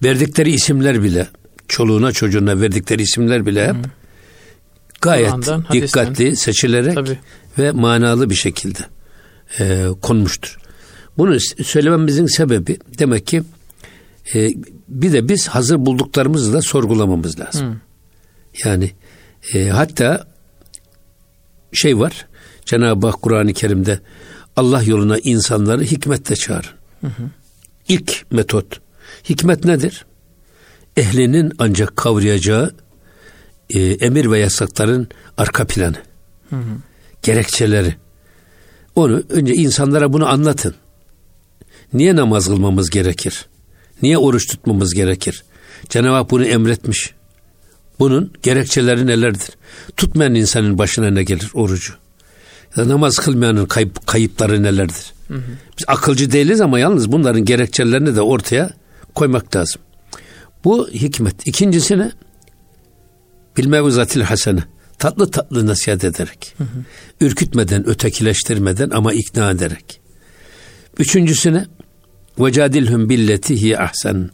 [0.03, 1.27] Verdikleri isimler bile
[1.67, 3.83] çoluğuna çocuğuna verdikleri isimler bile hep hmm.
[5.01, 6.33] gayet Kur'an'dan, dikkatli hadisten.
[6.33, 7.19] seçilerek Tabii.
[7.57, 8.79] ve manalı bir şekilde
[9.59, 10.57] e, konmuştur.
[11.17, 13.43] Bunu söylememizin sebebi demek ki
[14.35, 14.49] e,
[14.87, 17.67] bir de biz hazır bulduklarımızı da sorgulamamız lazım.
[17.67, 17.79] Hmm.
[18.65, 18.91] Yani
[19.53, 20.27] e, hatta
[21.73, 22.27] şey var
[22.65, 23.99] Cenab-ı Hak Kur'an-ı Kerim'de
[24.55, 26.71] Allah yoluna insanları hikmetle çağırın.
[27.01, 27.23] Hı hı.
[27.87, 28.81] İlk metot.
[29.29, 30.05] Hikmet nedir?
[30.97, 32.75] Ehlinin ancak kavrayacağı
[33.69, 35.97] e, emir ve yasakların arka planı.
[36.49, 36.77] Hı hı.
[37.23, 37.95] Gerekçeleri.
[38.95, 40.75] Onu önce insanlara bunu anlatın.
[41.93, 43.45] Niye namaz kılmamız gerekir?
[44.01, 45.43] Niye oruç tutmamız gerekir?
[45.89, 47.13] Cenab-ı Hak bunu emretmiş.
[47.99, 49.49] Bunun gerekçeleri nelerdir?
[49.97, 51.51] Tutmayan insanın başına ne gelir?
[51.53, 51.93] Orucu
[52.77, 55.13] namaz kılmayanın kayıp, kayıpları nelerdir?
[55.27, 55.41] Hı hı.
[55.77, 58.69] Biz akılcı değiliz ama yalnız bunların gerekçelerini de ortaya
[59.15, 59.81] koymak lazım.
[60.63, 61.47] Bu hikmet.
[61.47, 62.11] İkincisi ne?
[63.57, 64.63] Bilmevuzatil hasene.
[64.99, 66.55] Tatlı tatlı nasihat ederek.
[66.57, 66.67] Hı hı.
[67.21, 70.01] Ürkütmeden, ötekileştirmeden ama ikna ederek.
[70.97, 71.65] Üçüncüsü ne?
[72.39, 74.29] Vecadilhum billeti hi ahsen.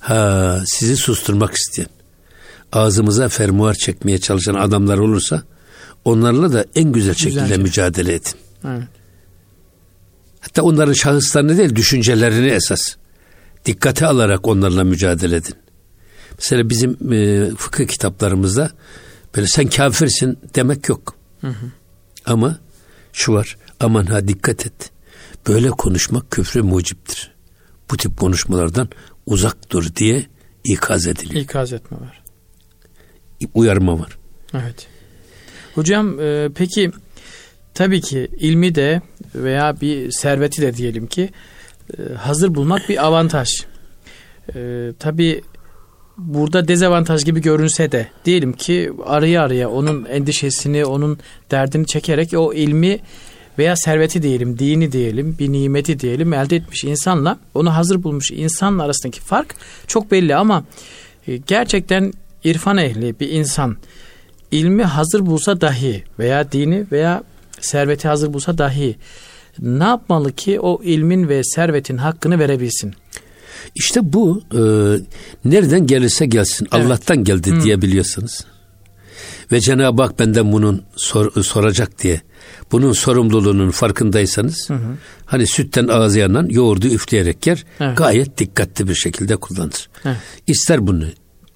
[0.00, 1.88] Ha, sizi susturmak isteyen,
[2.72, 5.42] ağzımıza fermuar çekmeye çalışan adamlar olursa
[6.04, 7.62] onlarla da en güzel şekilde Güzelce.
[7.62, 8.32] mücadele edin.
[8.68, 8.82] Evet.
[10.40, 12.80] Hatta onların şahıslarını değil düşüncelerini esas
[13.64, 15.54] dikkate alarak onlarla mücadele edin.
[16.38, 18.70] Mesela bizim e, fıkıh kitaplarımızda
[19.36, 21.14] böyle sen kafirsin demek yok.
[21.40, 21.66] Hı hı.
[22.26, 22.58] Ama
[23.12, 24.90] şu var aman ha dikkat et.
[25.48, 27.33] Böyle konuşmak küfrü muciptir.
[27.90, 28.88] Bu tip konuşmalardan
[29.26, 30.26] uzak dur diye
[30.64, 31.40] ikaz ediliyor.
[31.40, 32.22] İkaz etme var.
[33.54, 34.18] Uyarma var.
[34.54, 34.86] Evet.
[35.74, 36.90] Hocam e, peki
[37.74, 39.02] tabii ki ilmi de
[39.34, 41.30] veya bir serveti de diyelim ki
[41.98, 43.48] e, hazır bulmak bir avantaj.
[44.54, 45.42] E, tabii
[46.16, 51.18] burada dezavantaj gibi görünse de diyelim ki araya araya onun endişesini, onun
[51.50, 53.00] derdini çekerek o ilmi
[53.58, 58.82] veya serveti diyelim, dini diyelim, bir nimeti diyelim elde etmiş insanla onu hazır bulmuş insanla
[58.82, 59.54] arasındaki fark
[59.86, 60.64] çok belli ama
[61.28, 62.12] e, gerçekten
[62.44, 63.76] irfan ehli bir insan
[64.50, 67.22] ilmi hazır bulsa dahi veya dini veya
[67.60, 68.96] serveti hazır bulsa dahi
[69.58, 72.94] ne yapmalı ki o ilmin ve servetin hakkını verebilsin?
[73.74, 74.60] İşte bu e,
[75.44, 76.86] nereden gelirse gelsin evet.
[76.86, 77.60] Allah'tan geldi Hı.
[77.60, 78.44] diyebiliyorsunuz.
[79.52, 82.20] Ve Cenab-ı Hak benden bunun sor, soracak diye
[82.74, 84.96] bunun sorumluluğunun farkındaysanız hı hı.
[85.26, 87.98] hani sütten ağzı yanan yoğurdu üfleyerek yer evet.
[87.98, 89.88] gayet dikkatli bir şekilde kullanır.
[90.04, 90.16] Evet.
[90.46, 91.04] İster bunu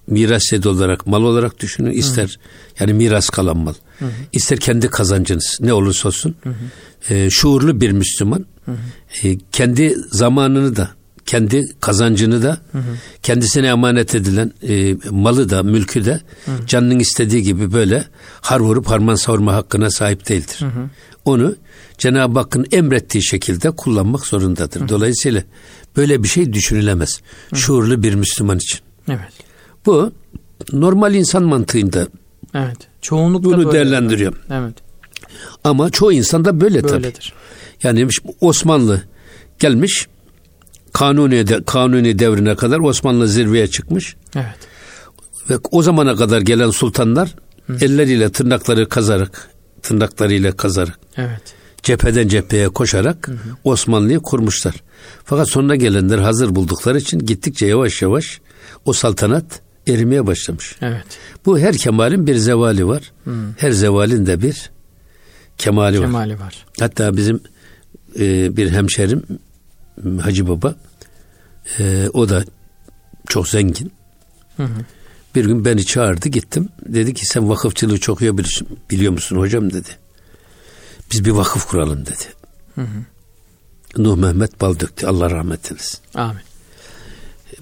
[0.07, 2.81] miras yedi olarak mal olarak düşünün ister hı hı.
[2.81, 4.11] yani miras kalan mal hı hı.
[4.33, 7.15] ister kendi kazancınız ne olursa olsun hı hı.
[7.15, 9.29] E, şuurlu bir Müslüman hı hı.
[9.29, 10.91] E, kendi zamanını da
[11.29, 12.97] kendi kazancını da hı hı.
[13.23, 16.67] kendisine emanet edilen e, malı da mülkü de hı hı.
[16.67, 18.05] canının istediği gibi böyle
[18.41, 20.57] har vurup harman savurma hakkına sahip değildir.
[20.59, 20.91] Hı hı.
[21.25, 21.57] Onu
[21.99, 24.81] Cenab-ı Hakk'ın emrettiği şekilde kullanmak zorundadır.
[24.81, 24.89] Hı hı.
[24.89, 25.43] Dolayısıyla
[25.97, 27.21] böyle bir şey düşünülemez.
[27.51, 27.61] Hı hı.
[27.61, 28.81] Şuurlu bir Müslüman için.
[29.09, 29.33] Evet.
[29.87, 30.13] Bu
[30.73, 32.09] normal insan mantığında
[32.55, 32.79] Evet.
[33.03, 34.35] Çoğunlukla bunu böyle değerlendiriyor.
[34.51, 34.75] Evet.
[35.65, 37.33] Ama çoğu insan da böyle Böyledir.
[37.83, 37.83] tabii.
[37.83, 38.09] Yani
[38.41, 39.03] Osmanlı
[39.59, 40.07] gelmiş
[40.99, 44.17] Kanuni, de, Kanuni devrine kadar Osmanlı zirveye çıkmış.
[44.35, 44.59] Evet.
[45.51, 47.35] Ve o zamana kadar gelen sultanlar
[47.67, 47.77] Hı.
[47.81, 49.51] elleriyle tırnakları kazarak,
[49.83, 50.99] tırnaklarıyla kazarak.
[51.17, 51.43] Evet.
[51.83, 53.29] Cepheden cepheye koşarak.
[53.65, 54.75] Osmanlı'yı kurmuşlar.
[55.25, 58.41] Fakat sonra gelenler hazır buldukları için gittikçe yavaş yavaş
[58.85, 60.77] o saltanat erimeye başlamış.
[60.83, 61.05] Evet.
[61.47, 63.13] Bu her kemalin bir zevali var.
[63.25, 63.35] Hı.
[63.57, 64.71] Her zevalin de bir
[65.59, 66.41] kemali, kemali var.
[66.41, 66.67] var.
[66.81, 67.41] Hatta bizim
[68.19, 69.23] e, bir hemşerim
[70.21, 70.75] Hacı Baba
[71.79, 72.45] e, o da
[73.27, 73.93] çok zengin.
[74.57, 74.85] Hı hı.
[75.35, 76.69] Bir gün beni çağırdı gittim.
[76.87, 79.89] Dedi ki sen vakıfçılığı çok iyi biliyorsun, biliyor musun hocam dedi.
[81.13, 82.25] Biz bir vakıf kuralım dedi.
[82.75, 83.05] Hı hı.
[84.03, 85.07] Nuh Mehmet Baldök'tü.
[85.07, 85.99] Allah rahmet eylesin.
[86.15, 86.43] Amin.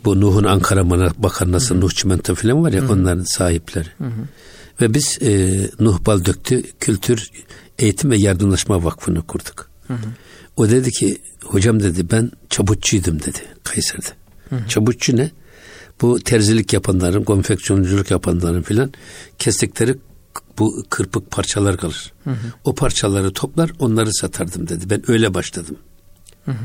[0.04, 0.90] Bu Nuh'un Ankara
[1.22, 2.92] Bakanlısı Nuh Çimento falan var ya hı hı.
[2.92, 3.88] onların sahipleri.
[3.98, 4.28] Hı hı.
[4.80, 7.30] Ve biz e, Nuh Baldök'tü Kültür
[7.78, 9.70] Eğitim ve Yardımlaşma Vakfı'nı kurduk.
[9.86, 10.06] Hı hı.
[10.56, 14.08] O dedi ki hocam dedi ben çabutçuydum dedi Kayseri'de.
[14.48, 14.68] Hı hı.
[14.68, 15.30] Çabutçu ne?
[16.02, 18.92] Bu terzilik yapanların, konfeksiyonculuk yapanların filan
[19.38, 19.96] kestikleri
[20.58, 22.12] bu kırpık parçalar kalır.
[22.24, 22.36] Hı hı.
[22.64, 24.90] O parçaları toplar onları satardım dedi.
[24.90, 25.76] Ben öyle başladım.
[26.44, 26.64] Hı hı.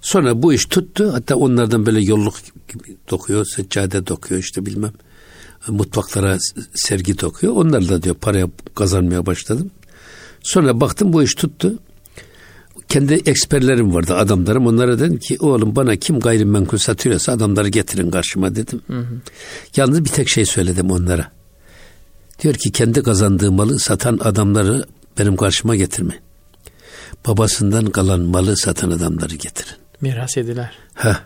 [0.00, 1.12] Sonra bu iş tuttu.
[1.12, 2.34] Hatta onlardan böyle yolluk
[3.10, 4.92] dokuyor, seccade dokuyor işte bilmem.
[5.68, 6.38] Mutfaklara
[6.74, 7.52] sergi dokuyor.
[7.56, 9.70] Onlarla diyor paraya kazanmaya başladım.
[10.42, 11.78] Sonra baktım bu iş tuttu
[12.92, 18.54] kendi eksperlerim vardı adamlarım onlara dedim ki oğlum bana kim gayrimenkul satıyorsa adamları getirin karşıma
[18.54, 18.80] dedim.
[18.86, 19.20] Hı hı.
[19.76, 21.30] Yalnız bir tek şey söyledim onlara.
[22.42, 24.84] Diyor ki kendi kazandığı malı satan adamları
[25.18, 26.14] benim karşıma getirme.
[27.26, 29.76] Babasından kalan malı satan adamları getirin.
[30.00, 30.72] Miras ediler.
[30.94, 31.20] Ha.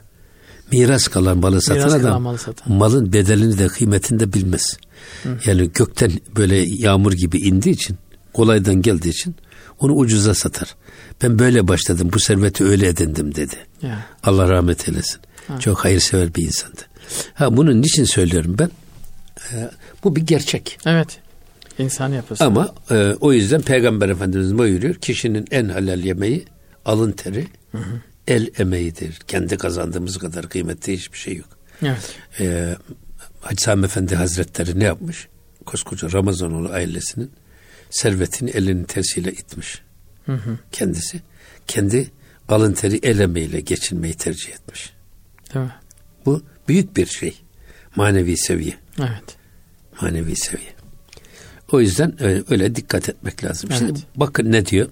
[0.73, 2.73] Miras kalan malı satan Miras adam malı satan.
[2.73, 4.77] malın bedelini de kıymetini de bilmez.
[5.23, 5.39] Hı.
[5.45, 7.97] Yani gökten böyle yağmur gibi indiği için
[8.33, 9.37] kolaydan geldiği için
[9.79, 10.77] onu ucuza satar.
[11.23, 13.57] Ben böyle başladım bu serveti öyle edindim dedi.
[13.83, 14.07] Ya.
[14.23, 15.21] Allah rahmet eylesin.
[15.49, 15.61] Ha.
[15.61, 16.81] Çok hayırsever bir insandı.
[17.35, 18.71] Ha bunun niçin söylüyorum ben?
[19.53, 19.71] Ee,
[20.05, 20.79] bu bir gerçek.
[20.87, 21.19] Evet.
[21.79, 22.45] İnsan yapısı.
[22.45, 24.95] Ama e, o yüzden Peygamber Efendimiz buyuruyor.
[24.95, 26.45] Kişinin en halal yemeği
[26.85, 28.01] alın teri, hı hı.
[28.29, 29.15] el emeğidir.
[29.15, 31.49] Kendi kazandığımız kadar kıymetli hiçbir şey yok.
[31.83, 32.17] Evet.
[32.41, 32.77] Ee,
[33.41, 35.29] Hacı Sami Efendi Hazretleri ne yapmış?
[35.67, 37.31] Koskoca Ramazanoğlu ailesinin
[37.91, 39.83] servetini elinin tersiyle itmiş.
[40.27, 40.59] Hı hı.
[40.73, 41.21] Kendisi
[41.67, 42.11] kendi
[42.49, 44.93] alın teri el emeğiyle geçinmeyi tercih etmiş.
[45.55, 45.71] Mi?
[46.27, 47.41] Bu büyük bir şey.
[47.97, 48.75] Manevi seviye.
[48.99, 49.37] Evet.
[50.03, 50.77] Manevi seviye.
[51.73, 53.71] O yüzden öyle, öyle dikkat etmek lazım.
[53.73, 53.81] Evet.
[53.81, 54.89] Şimdi bakın ne diyor?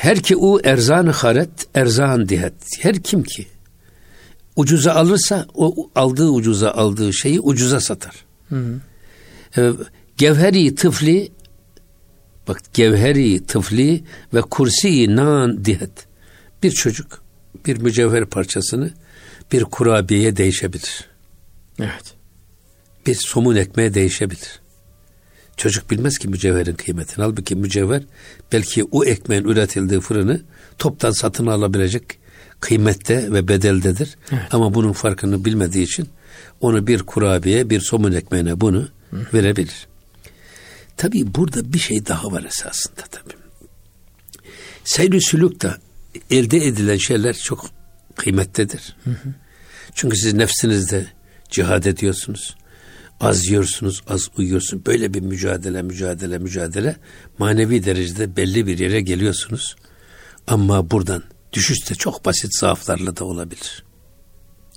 [0.00, 2.52] Her ki u erzan haret erzan dihet.
[2.80, 3.46] Her kim ki
[4.56, 8.24] ucuza alırsa o aldığı ucuza aldığı şeyi ucuza satar.
[8.48, 8.80] Hı hı.
[9.58, 9.72] Ee,
[10.16, 11.32] Gevheri tıfli
[12.48, 16.06] bak gevheri tıfli ve kursi nan dihet.
[16.62, 17.22] Bir çocuk
[17.66, 18.90] bir mücevher parçasını
[19.52, 21.04] bir kurabiyeye değişebilir.
[21.80, 22.14] Evet.
[23.06, 24.60] Bir somun ekmeğe değişebilir.
[25.56, 27.24] Çocuk bilmez ki mücevherin kıymetini.
[27.24, 28.02] Halbuki mücevher
[28.52, 30.40] belki o ekmeğin üretildiği fırını
[30.78, 32.02] toptan satın alabilecek
[32.60, 34.16] kıymette ve bedeldedir.
[34.32, 34.54] Evet.
[34.54, 36.08] Ama bunun farkını bilmediği için
[36.60, 39.26] onu bir kurabiye, bir somun ekmeğine bunu Hı.
[39.34, 39.86] verebilir.
[40.98, 43.34] Tabii burada bir şey daha var esasında tabii.
[44.84, 45.78] Seyri sülük da
[46.30, 47.70] elde edilen şeyler çok
[48.16, 48.96] kıymetlidir.
[49.04, 49.34] Hı hı.
[49.94, 51.06] Çünkü siz nefsinizde
[51.50, 52.56] cihad ediyorsunuz.
[53.20, 54.86] Az yiyorsunuz, az uyuyorsunuz.
[54.86, 56.96] Böyle bir mücadele, mücadele, mücadele
[57.38, 59.76] manevi derecede belli bir yere geliyorsunuz.
[60.46, 63.84] Ama buradan düşüş de çok basit zaaflarla da olabilir.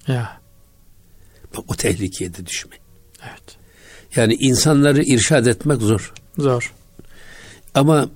[0.08, 0.42] Ya.
[1.58, 2.84] Bak o tehlikeye de düşmeyin.
[3.30, 3.61] Evet.
[4.16, 6.14] Yani insanları irşad etmek zor.
[6.38, 6.74] Zor.
[7.74, 8.10] Ama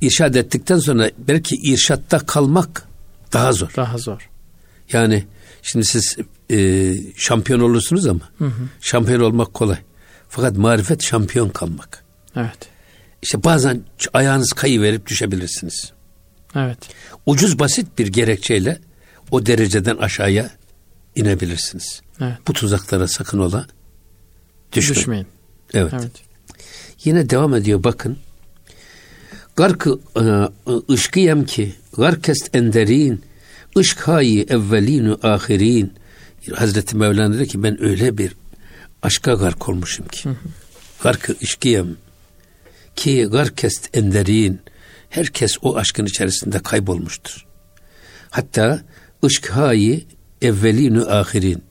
[0.00, 2.88] irşad ettikten sonra belki irşatta kalmak
[3.32, 3.72] daha zor.
[3.76, 4.30] Daha zor.
[4.92, 5.24] Yani
[5.62, 6.16] şimdi siz
[6.50, 8.62] e, şampiyon olursunuz ama hı hı.
[8.80, 9.78] şampiyon olmak kolay.
[10.28, 12.04] Fakat marifet şampiyon kalmak.
[12.36, 12.68] Evet.
[13.22, 13.80] İşte bazen
[14.12, 15.92] ayağınız kayıverip düşebilirsiniz.
[16.56, 16.78] Evet.
[17.26, 18.78] Ucuz basit bir gerekçeyle
[19.30, 20.50] o dereceden aşağıya
[21.16, 22.00] inebilirsiniz.
[22.20, 22.38] Evet.
[22.48, 23.66] Bu tuzaklara sakın ola
[24.72, 25.00] düşmeyin.
[25.00, 25.26] düşmeyin.
[25.74, 25.92] Evet.
[25.94, 26.12] evet.
[27.04, 28.18] Yine devam ediyor bakın.
[29.56, 30.22] Garkı e,
[30.92, 33.24] ışkıyem ki garkest enderin
[33.78, 35.92] ışk hayi evvelinu ahirin
[36.54, 38.36] Hazreti Mevlana dedi ki ben öyle bir
[39.02, 40.28] aşka gark olmuşum ki.
[41.02, 41.96] Garkı ışkıyem
[42.96, 44.60] ki garkest enderin
[45.10, 47.46] herkes o aşkın içerisinde kaybolmuştur.
[48.30, 48.82] Hatta
[49.24, 50.06] ışk hayi
[50.42, 51.62] evvelinu ahirin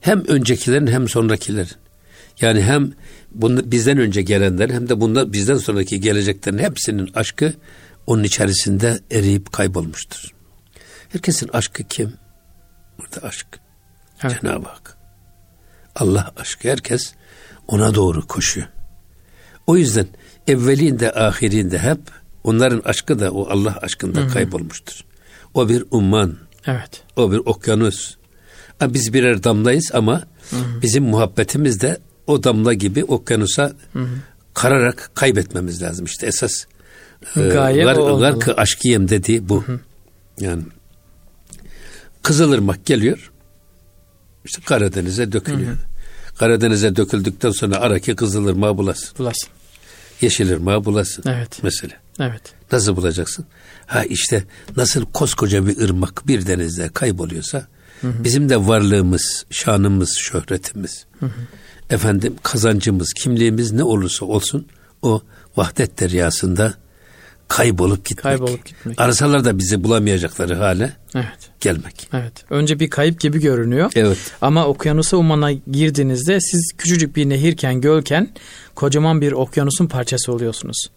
[0.00, 1.76] hem öncekilerin hem sonrakilerin
[2.40, 2.92] yani hem
[3.30, 7.52] bunu, bizden önce gelenler hem de bunda bizden sonraki geleceklerin hepsinin aşkı
[8.06, 10.34] onun içerisinde eriyip kaybolmuştur.
[11.08, 12.12] Herkesin aşkı kim?
[12.98, 13.46] Burada aşk.
[14.22, 14.40] Evet.
[14.42, 14.98] Cenab-ı Hak.
[15.96, 16.68] Allah aşkı.
[16.68, 17.14] Herkes
[17.68, 18.68] ona doğru koşuyor.
[19.66, 20.06] O yüzden
[20.46, 22.00] evvelinde ahirinde hep
[22.44, 24.28] onların aşkı da o Allah aşkında Hı-hı.
[24.28, 25.04] kaybolmuştur.
[25.54, 26.36] O bir umman.
[26.66, 27.02] Evet.
[27.16, 28.16] O bir okyanus.
[28.82, 30.82] Biz birer damlayız ama Hı-hı.
[30.82, 31.98] bizim muhabbetimiz de
[32.28, 34.08] o damla gibi okyanusa Hı-hı.
[34.54, 36.04] kararak kaybetmemiz lazım.
[36.04, 36.52] İşte esas
[37.34, 39.62] Gaye gar, garkı aşkiyem dediği bu.
[39.62, 39.80] Hı-hı.
[40.40, 40.62] Yani
[42.22, 43.32] Kızılırmak geliyor.
[44.44, 45.70] İşte Karadeniz'e dökülüyor.
[45.70, 46.38] Hı hı.
[46.38, 49.18] Karadeniz'e döküldükten sonra Araki Kızılırmağı bulasın.
[49.18, 49.48] Bulasın.
[50.20, 51.24] Yeşilırmağı bulasın.
[51.26, 51.58] Evet.
[51.62, 51.94] Mesela.
[52.20, 52.42] Evet.
[52.72, 53.46] Nasıl bulacaksın?
[53.86, 54.44] Ha işte
[54.76, 57.66] nasıl koskoca bir ırmak bir denizde kayboluyorsa
[58.00, 58.24] hı hı.
[58.24, 61.40] bizim de varlığımız, şanımız, şöhretimiz, hı hı.
[61.90, 64.66] Efendim kazancımız, kimliğimiz ne olursa olsun
[65.02, 65.22] o
[65.56, 66.74] vahdet deryasında
[67.48, 68.22] kaybolup gitmek.
[68.22, 69.00] Kaybolup gitmek.
[69.00, 71.50] Arasalar da bizi bulamayacakları hale evet.
[71.60, 72.08] gelmek.
[72.12, 72.32] Evet.
[72.50, 73.90] Önce bir kayıp gibi görünüyor.
[73.96, 74.18] Evet.
[74.40, 78.30] Ama okyanusa umana girdiğinizde siz küçücük bir nehirken, gölken
[78.74, 80.90] kocaman bir okyanusun parçası oluyorsunuz.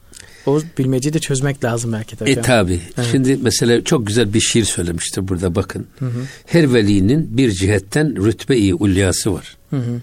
[0.45, 2.31] O bilmeceyi de çözmek lazım belki de.
[2.31, 2.81] E tabi.
[2.97, 3.07] Evet.
[3.11, 5.87] Şimdi mesela çok güzel bir şiir söylemiştir burada bakın.
[5.99, 6.21] Hı hı.
[6.45, 9.57] Her velinin bir cihetten rütbe-i ulyası var.
[9.69, 10.01] Hı hı.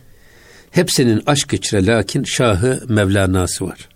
[0.70, 3.88] Hepsinin aşk içre lakin şahı Mevlana'sı var.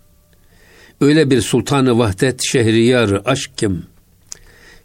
[1.01, 3.85] Öyle bir sultanı vahdet şehriyarı aşk kim?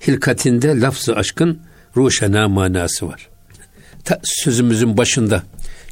[0.06, 1.60] Hilkatinde lafzı aşkın
[1.96, 3.28] ruşena manası var.
[4.04, 5.42] Ta, sözümüzün başında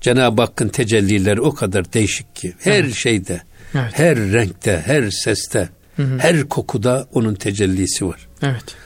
[0.00, 2.94] Cenab-ı Hakk'ın tecellileri o kadar değişik ki her evet.
[2.94, 3.42] şeyde,
[3.74, 3.90] evet.
[3.92, 6.18] her renkte, her seste, hı hı.
[6.18, 8.28] her kokuda onun tecellisi var.
[8.42, 8.76] Evet.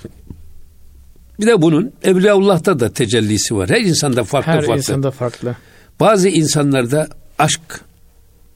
[1.41, 3.71] Bir de bunun Evliyaullah'ta da tecellisi var.
[3.71, 4.73] Her insanda farklı her farklı.
[4.73, 5.57] Her insanda farklı.
[6.01, 7.09] Bazı insanlarda
[7.39, 7.81] aşk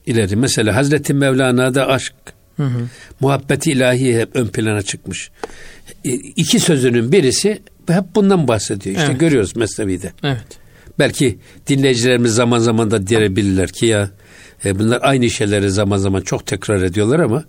[0.05, 0.35] ileri.
[0.35, 2.13] Mesela Hazreti Mevlana'da aşk
[2.57, 2.87] Hı hı.
[3.19, 5.31] Muhabbeti ilahi hep ön plana çıkmış.
[6.05, 8.95] E, iki sözünün birisi hep bundan bahsediyor.
[8.95, 9.19] İşte evet.
[9.19, 10.13] görüyoruz Mesnevi'de.
[10.23, 10.45] Evet.
[10.99, 14.09] Belki dinleyicilerimiz zaman zaman da diyebilirler ki ya
[14.65, 17.43] e, bunlar aynı şeyleri zaman zaman çok tekrar ediyorlar ama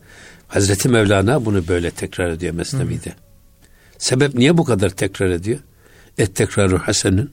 [0.48, 3.10] Hazreti Mevlana bunu böyle tekrar ediyor Mesnevi'de.
[3.10, 3.14] Hı.
[3.98, 5.58] Sebep niye bu kadar tekrar ediyor?
[6.18, 7.30] Et tekraru hasenün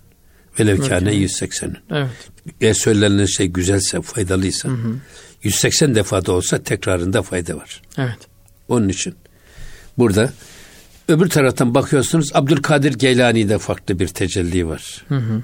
[0.60, 1.78] velev kâne 180'ün.
[1.92, 2.10] Evet.
[2.62, 4.96] E söylenen şey güzelse, faydalıysa hı hı.
[5.44, 7.82] 180 defada olsa tekrarında fayda var.
[7.98, 8.18] Evet.
[8.68, 9.16] Onun için
[9.98, 10.34] burada
[11.08, 15.06] öbür taraftan bakıyorsunuz Abdülkadir Geylani'de farklı bir tecelli var.
[15.08, 15.44] Hı hı.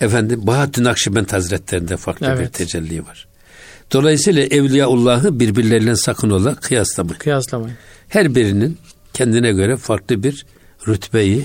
[0.00, 2.40] Efendim Bahattin Akşibend Hazretleri'nde farklı evet.
[2.40, 3.26] bir tecelli var.
[3.92, 7.18] Dolayısıyla Evliyaullah'ı birbirleriyle sakın ola kıyaslamayın.
[7.18, 7.76] Kıyaslamayın.
[8.08, 8.78] Her birinin
[9.12, 10.46] kendine göre farklı bir
[10.88, 11.44] rütbeyi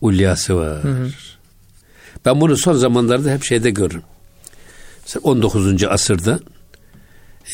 [0.00, 0.84] ulyası var.
[0.84, 1.10] Hı hı.
[2.26, 4.02] Ben bunu son zamanlarda hep şeyde görürüm.
[5.02, 5.84] Mesela 19.
[5.84, 6.40] asırda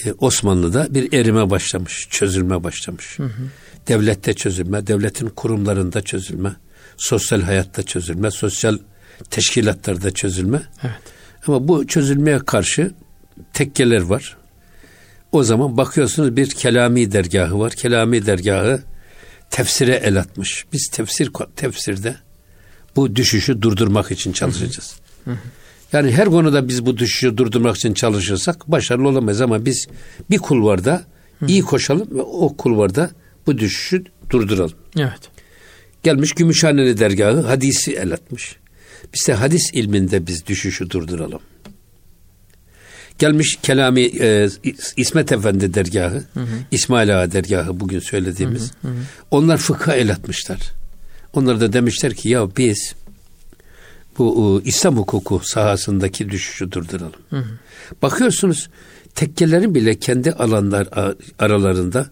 [0.04, 3.18] e, Osmanlı'da bir erime başlamış, çözülme başlamış.
[3.18, 3.42] Hı hı.
[3.88, 6.56] Devlette çözülme, devletin kurumlarında çözülme,
[6.96, 8.78] sosyal hayatta çözülme, sosyal
[9.30, 10.62] teşkilatlarda çözülme.
[10.82, 10.94] Evet.
[11.46, 12.90] Ama bu çözülmeye karşı
[13.52, 14.36] tekkeler var.
[15.32, 17.72] O zaman bakıyorsunuz bir kelami dergahı var.
[17.72, 18.82] Kelami dergahı
[19.50, 20.64] tefsire el atmış.
[20.72, 22.16] Biz tefsir tefsirde
[22.96, 24.94] bu düşüşü durdurmak için çalışacağız.
[25.92, 29.86] Yani her konuda biz bu düşüşü durdurmak için çalışırsak başarılı olamayız ama biz
[30.30, 31.04] bir kulvarda
[31.48, 33.10] iyi koşalım ve o kulvarda
[33.46, 34.76] bu düşüşü durduralım.
[34.98, 35.30] Evet.
[36.02, 38.56] Gelmiş Gümüşhaneli dergahı hadisi el atmış.
[39.14, 41.40] Biz de hadis ilminde biz düşüşü durduralım.
[43.18, 44.48] Gelmiş Kelami e,
[44.96, 46.46] İsmet Efendi dergahı, hı hı.
[46.70, 48.72] İsmail Ağa dergahı bugün söylediğimiz.
[48.82, 48.96] Hı hı hı.
[49.30, 50.81] Onlar fıkha el atmışlar.
[51.32, 52.94] Onlar da demişler ki ya biz
[54.18, 57.20] bu İslam hukuku sahasındaki düşüşü durduralım.
[57.30, 57.58] Hı hı.
[58.02, 58.68] Bakıyorsunuz
[59.14, 60.88] tekkelerin bile kendi alanlar
[61.38, 62.10] aralarında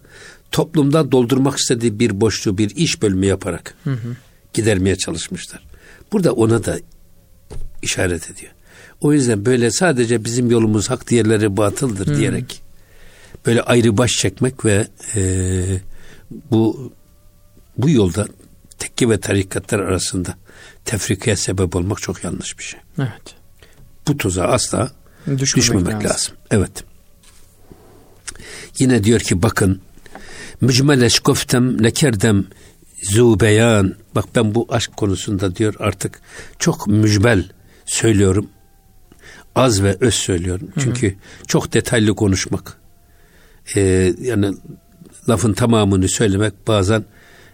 [0.51, 4.17] toplumda doldurmak istediği bir boşluğu bir iş bölümü yaparak hı hı.
[4.53, 5.63] gidermeye çalışmışlar.
[6.13, 6.79] Burada ona da
[7.83, 8.53] işaret ediyor.
[9.01, 12.17] O yüzden böyle sadece bizim yolumuz hak diğerleri batıldır hı.
[12.17, 12.63] diyerek
[13.47, 15.63] böyle ayrı baş çekmek ve e,
[16.51, 16.93] bu
[17.79, 18.27] bu yolda
[18.81, 20.35] tekke ve tarikatlar arasında
[20.85, 22.81] tefrikaya sebep olmak çok yanlış bir şey.
[22.99, 23.35] Evet.
[24.09, 24.91] Bu tuzağa asla
[25.27, 26.09] düşmemek, düşmemek lazım.
[26.09, 26.35] lazım.
[26.51, 26.85] Evet.
[28.79, 29.81] Yine diyor ki bakın
[30.61, 32.45] mücmeleş koftem nekerdem
[33.03, 36.21] zubeyan bak ben bu aşk konusunda diyor artık
[36.59, 37.49] çok mücmel
[37.87, 38.49] söylüyorum.
[39.55, 40.69] Az ve öz söylüyorum.
[40.79, 41.47] Çünkü hı hı.
[41.47, 42.77] çok detaylı konuşmak
[43.77, 43.81] e,
[44.21, 44.55] yani
[45.29, 47.05] lafın tamamını söylemek bazen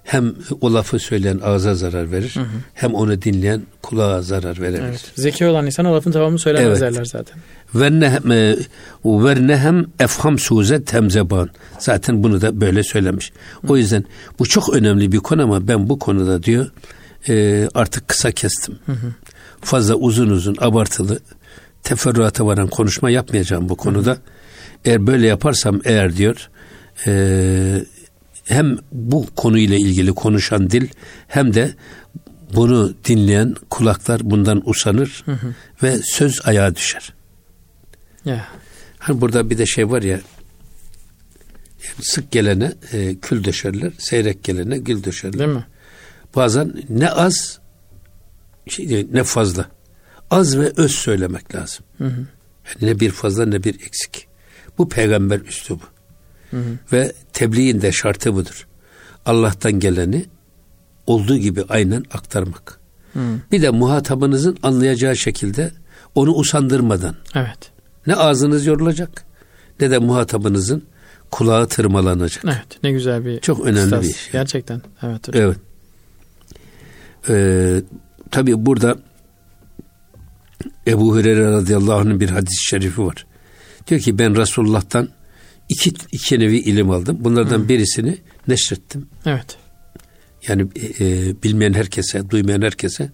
[0.07, 2.47] hem o lafı söyleyen ağza zarar verir hı hı.
[2.75, 4.89] hem onu dinleyen kulağa zarar verebilir.
[4.89, 5.13] Evet.
[5.15, 6.81] Zeki olan insan o lafın tamamını söylemez evet.
[6.81, 7.39] derler zaten.
[7.75, 11.51] Ve nehem nehem efham suze temzeban.
[11.79, 13.33] Zaten bunu da böyle söylemiş.
[13.63, 13.73] Hı.
[13.73, 14.05] O yüzden
[14.39, 16.71] bu çok önemli bir konu ama ben bu konuda diyor
[17.29, 18.79] e, artık kısa kestim.
[18.87, 19.13] Hı hı.
[19.61, 21.19] Fazla uzun uzun abartılı
[21.83, 24.11] teferruata varan konuşma yapmayacağım bu konuda.
[24.11, 24.21] Hı hı.
[24.85, 26.49] Eğer böyle yaparsam eğer diyor
[27.07, 27.13] e,
[28.49, 30.89] hem bu konuyla ilgili konuşan dil
[31.29, 31.75] hem de
[32.55, 35.55] bunu dinleyen kulaklar bundan usanır hı hı.
[35.83, 37.15] ve söz ayağa düşer.
[38.25, 38.49] Ya.
[38.99, 40.21] Hani burada bir de şey var ya
[42.03, 45.39] sık gelene e, kül döşerler, seyrek gelene gül döşerler.
[45.39, 45.67] Değil mi?
[46.37, 47.59] Bazen ne az
[48.67, 49.71] şey, ne fazla.
[50.31, 51.85] Az ve öz söylemek lazım.
[51.99, 52.27] Hı hı.
[52.67, 54.29] Yani ne bir fazla ne bir eksik.
[54.79, 55.83] Bu peygamber üslubu.
[56.51, 56.79] Hı hı.
[56.93, 58.67] Ve tebliğin de şartı budur.
[59.27, 60.27] Allah'tan geleni
[61.07, 62.81] olduğu gibi aynen aktarmak.
[63.13, 63.21] Hı.
[63.53, 65.73] Bir de muhatabınızın anlayacağı şekilde
[66.15, 67.15] onu usandırmadan.
[67.35, 67.59] Evet.
[68.07, 69.25] Ne ağzınız yorulacak
[69.81, 70.83] ne de muhatabınızın
[71.31, 72.45] kulağı tırmalanacak.
[72.45, 72.83] Evet.
[72.83, 74.03] Ne güzel bir Çok önemli istas.
[74.05, 74.33] bir iş.
[74.33, 74.83] Gerçekten.
[75.03, 75.29] Evet.
[75.29, 75.43] Hocam.
[75.43, 75.57] Evet.
[77.29, 77.83] Ee,
[78.31, 78.99] tabii burada
[80.87, 83.27] Ebu Hureyre radıyallahu anh'ın bir hadis-i şerifi var.
[83.87, 85.09] Diyor ki ben Resulullah'tan
[85.69, 87.17] iki, iki nevi ilim aldım.
[87.21, 87.69] Bunlardan Hı.
[87.69, 89.07] birisini neşrettim.
[89.27, 89.57] Evet.
[90.49, 93.11] Yani e, e, bilmeyen herkese, duymayan herkese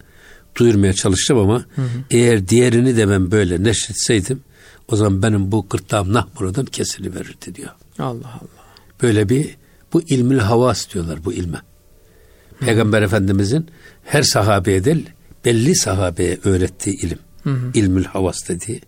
[0.57, 1.89] duyurmaya çalıştım ama hı hı.
[2.11, 4.41] eğer diğerini de ben böyle neşretseydim
[4.89, 7.71] o zaman benim bu gırtlağım nahmuradan kesiliverirdi diyor.
[7.99, 8.63] Allah Allah.
[9.03, 9.57] Böyle bir
[9.93, 11.59] bu ilmil havas diyorlar bu ilme.
[12.59, 12.65] Hı.
[12.65, 13.67] Peygamber Efendimizin
[14.05, 15.11] her sahabeye değil
[15.45, 17.19] belli sahabeye öğrettiği ilim.
[17.43, 17.71] Hı hı.
[17.75, 18.81] İlmül havas dediği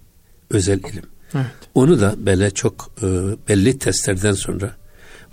[0.51, 1.05] özel ilim.
[1.35, 1.47] Evet.
[1.75, 3.07] Onu da böyle çok e,
[3.49, 4.77] belli testlerden sonra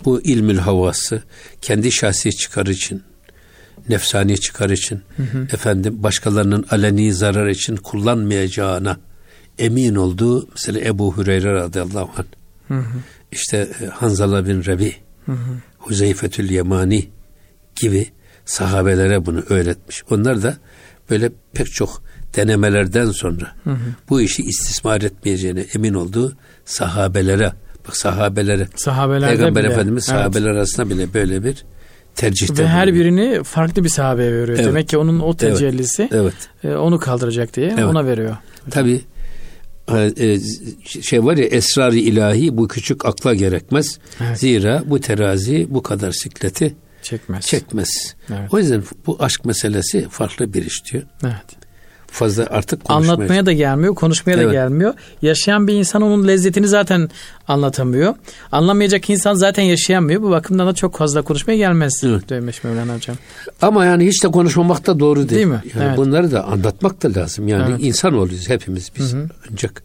[0.04, 1.22] bu ilmül havası
[1.60, 3.02] kendi şahsi çıkar için,
[3.88, 5.46] nefsani çıkar için, hı hı.
[5.52, 8.96] efendim başkalarının aleni zarar için kullanmayacağına
[9.58, 12.26] emin olduğu mesela Ebu Hüreyre radıyallahu anh.
[12.68, 12.98] Hı hı.
[13.32, 14.96] İşte e, Hanzala bin Rebi,
[15.26, 15.58] hı hı.
[15.78, 17.08] Huzeyfetül Yemani
[17.76, 18.08] gibi
[18.44, 20.02] sahabelere bunu öğretmiş.
[20.10, 20.56] Onlar da
[21.10, 22.02] böyle pek çok
[22.36, 23.76] denemelerden sonra hı hı.
[24.08, 26.32] bu işi istismar etmeyeceğine emin olduğu
[26.64, 27.52] sahabelere
[27.88, 30.20] bak sahabelere Sahabelerde Peygamber bile, Efendimiz evet.
[30.20, 31.64] sahabeler arasında bile böyle bir
[32.14, 34.58] tercihte Ve her birini farklı bir sahabeye veriyor.
[34.58, 34.66] Evet.
[34.66, 36.34] Demek ki onun o tecellisi evet.
[36.64, 36.76] evet.
[36.76, 37.84] onu kaldıracak diye evet.
[37.84, 38.36] ona veriyor.
[38.70, 39.00] Tabi
[39.88, 40.38] e,
[41.00, 43.98] şey var ya esrar-ı ilahi bu küçük akla gerekmez.
[44.20, 44.38] Evet.
[44.38, 47.46] Zira bu terazi bu kadar sikleti çekmez.
[47.46, 48.14] Çekmez.
[48.30, 48.54] Evet.
[48.54, 51.02] O yüzden bu aşk meselesi farklı bir iş diyor.
[51.24, 51.61] Evet
[52.12, 53.12] fazla artık konuşmaya...
[53.12, 54.46] Anlatmaya da gelmiyor, konuşmaya evet.
[54.46, 54.94] da gelmiyor.
[55.22, 57.10] Yaşayan bir insan onun lezzetini zaten
[57.48, 58.14] anlatamıyor.
[58.52, 60.22] Anlamayacak insan zaten yaşayamıyor.
[60.22, 62.28] Bu bakımdan da çok fazla konuşmaya gelmez evet.
[62.28, 63.16] demiş Mevlana Hocam.
[63.62, 65.30] Ama yani hiç de konuşmamak da doğru değil.
[65.30, 65.62] Değil mi?
[65.74, 65.96] Yani evet.
[65.96, 67.48] Bunları da anlatmak da lazım.
[67.48, 67.80] Yani evet.
[67.82, 69.12] insan oluyoruz hepimiz biz.
[69.12, 69.28] Hı hı.
[69.52, 69.82] Ancak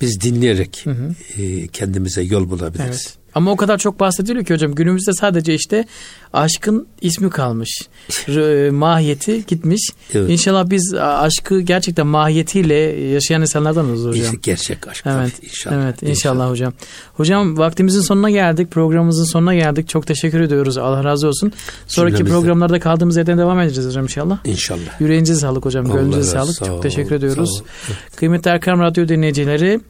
[0.00, 1.42] biz dinleyerek hı hı.
[1.42, 2.84] E, kendimize yol bulabiliriz.
[2.86, 3.27] Evet.
[3.38, 5.84] Ama o kadar çok bahsediliyor ki hocam günümüzde sadece işte
[6.32, 7.88] aşkın ismi kalmış.
[8.28, 9.80] R- mahiyeti gitmiş.
[10.14, 10.30] Evet.
[10.30, 14.24] İnşallah biz aşkı gerçekten mahiyetiyle yaşayan insanlardan oluruz hocam.
[14.24, 15.04] İşte gerçek aşk.
[15.06, 15.32] Evet.
[15.42, 15.76] İnşallah.
[15.76, 16.72] Evet inşallah, inşallah hocam.
[17.14, 18.70] Hocam vaktimizin sonuna geldik.
[18.70, 19.88] Programımızın sonuna geldik.
[19.88, 20.78] Çok teşekkür ediyoruz.
[20.78, 21.52] Allah razı olsun.
[21.86, 22.34] Sonraki Cümlemizde.
[22.40, 24.38] programlarda kaldığımız yerden devam edeceğiz hocam inşallah.
[24.44, 25.00] İnşallah.
[25.00, 25.84] Yüreğinize sağlık hocam.
[25.92, 26.56] Gönlünüze sağlık.
[26.56, 27.62] Sağ Çok teşekkür ediyoruz.
[27.88, 28.16] Evet.
[28.16, 29.80] Kıymetli Erkam Radyo dinleyicileri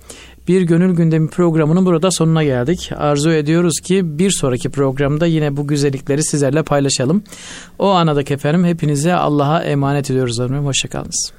[0.49, 2.91] bir Gönül Gündemi programının burada sonuna geldik.
[2.97, 7.23] Arzu ediyoruz ki bir sonraki programda yine bu güzellikleri sizlerle paylaşalım.
[7.79, 10.65] O anadaki efendim hepinize Allah'a emanet ediyoruz efendim.
[10.65, 11.38] Hoşçakalınız.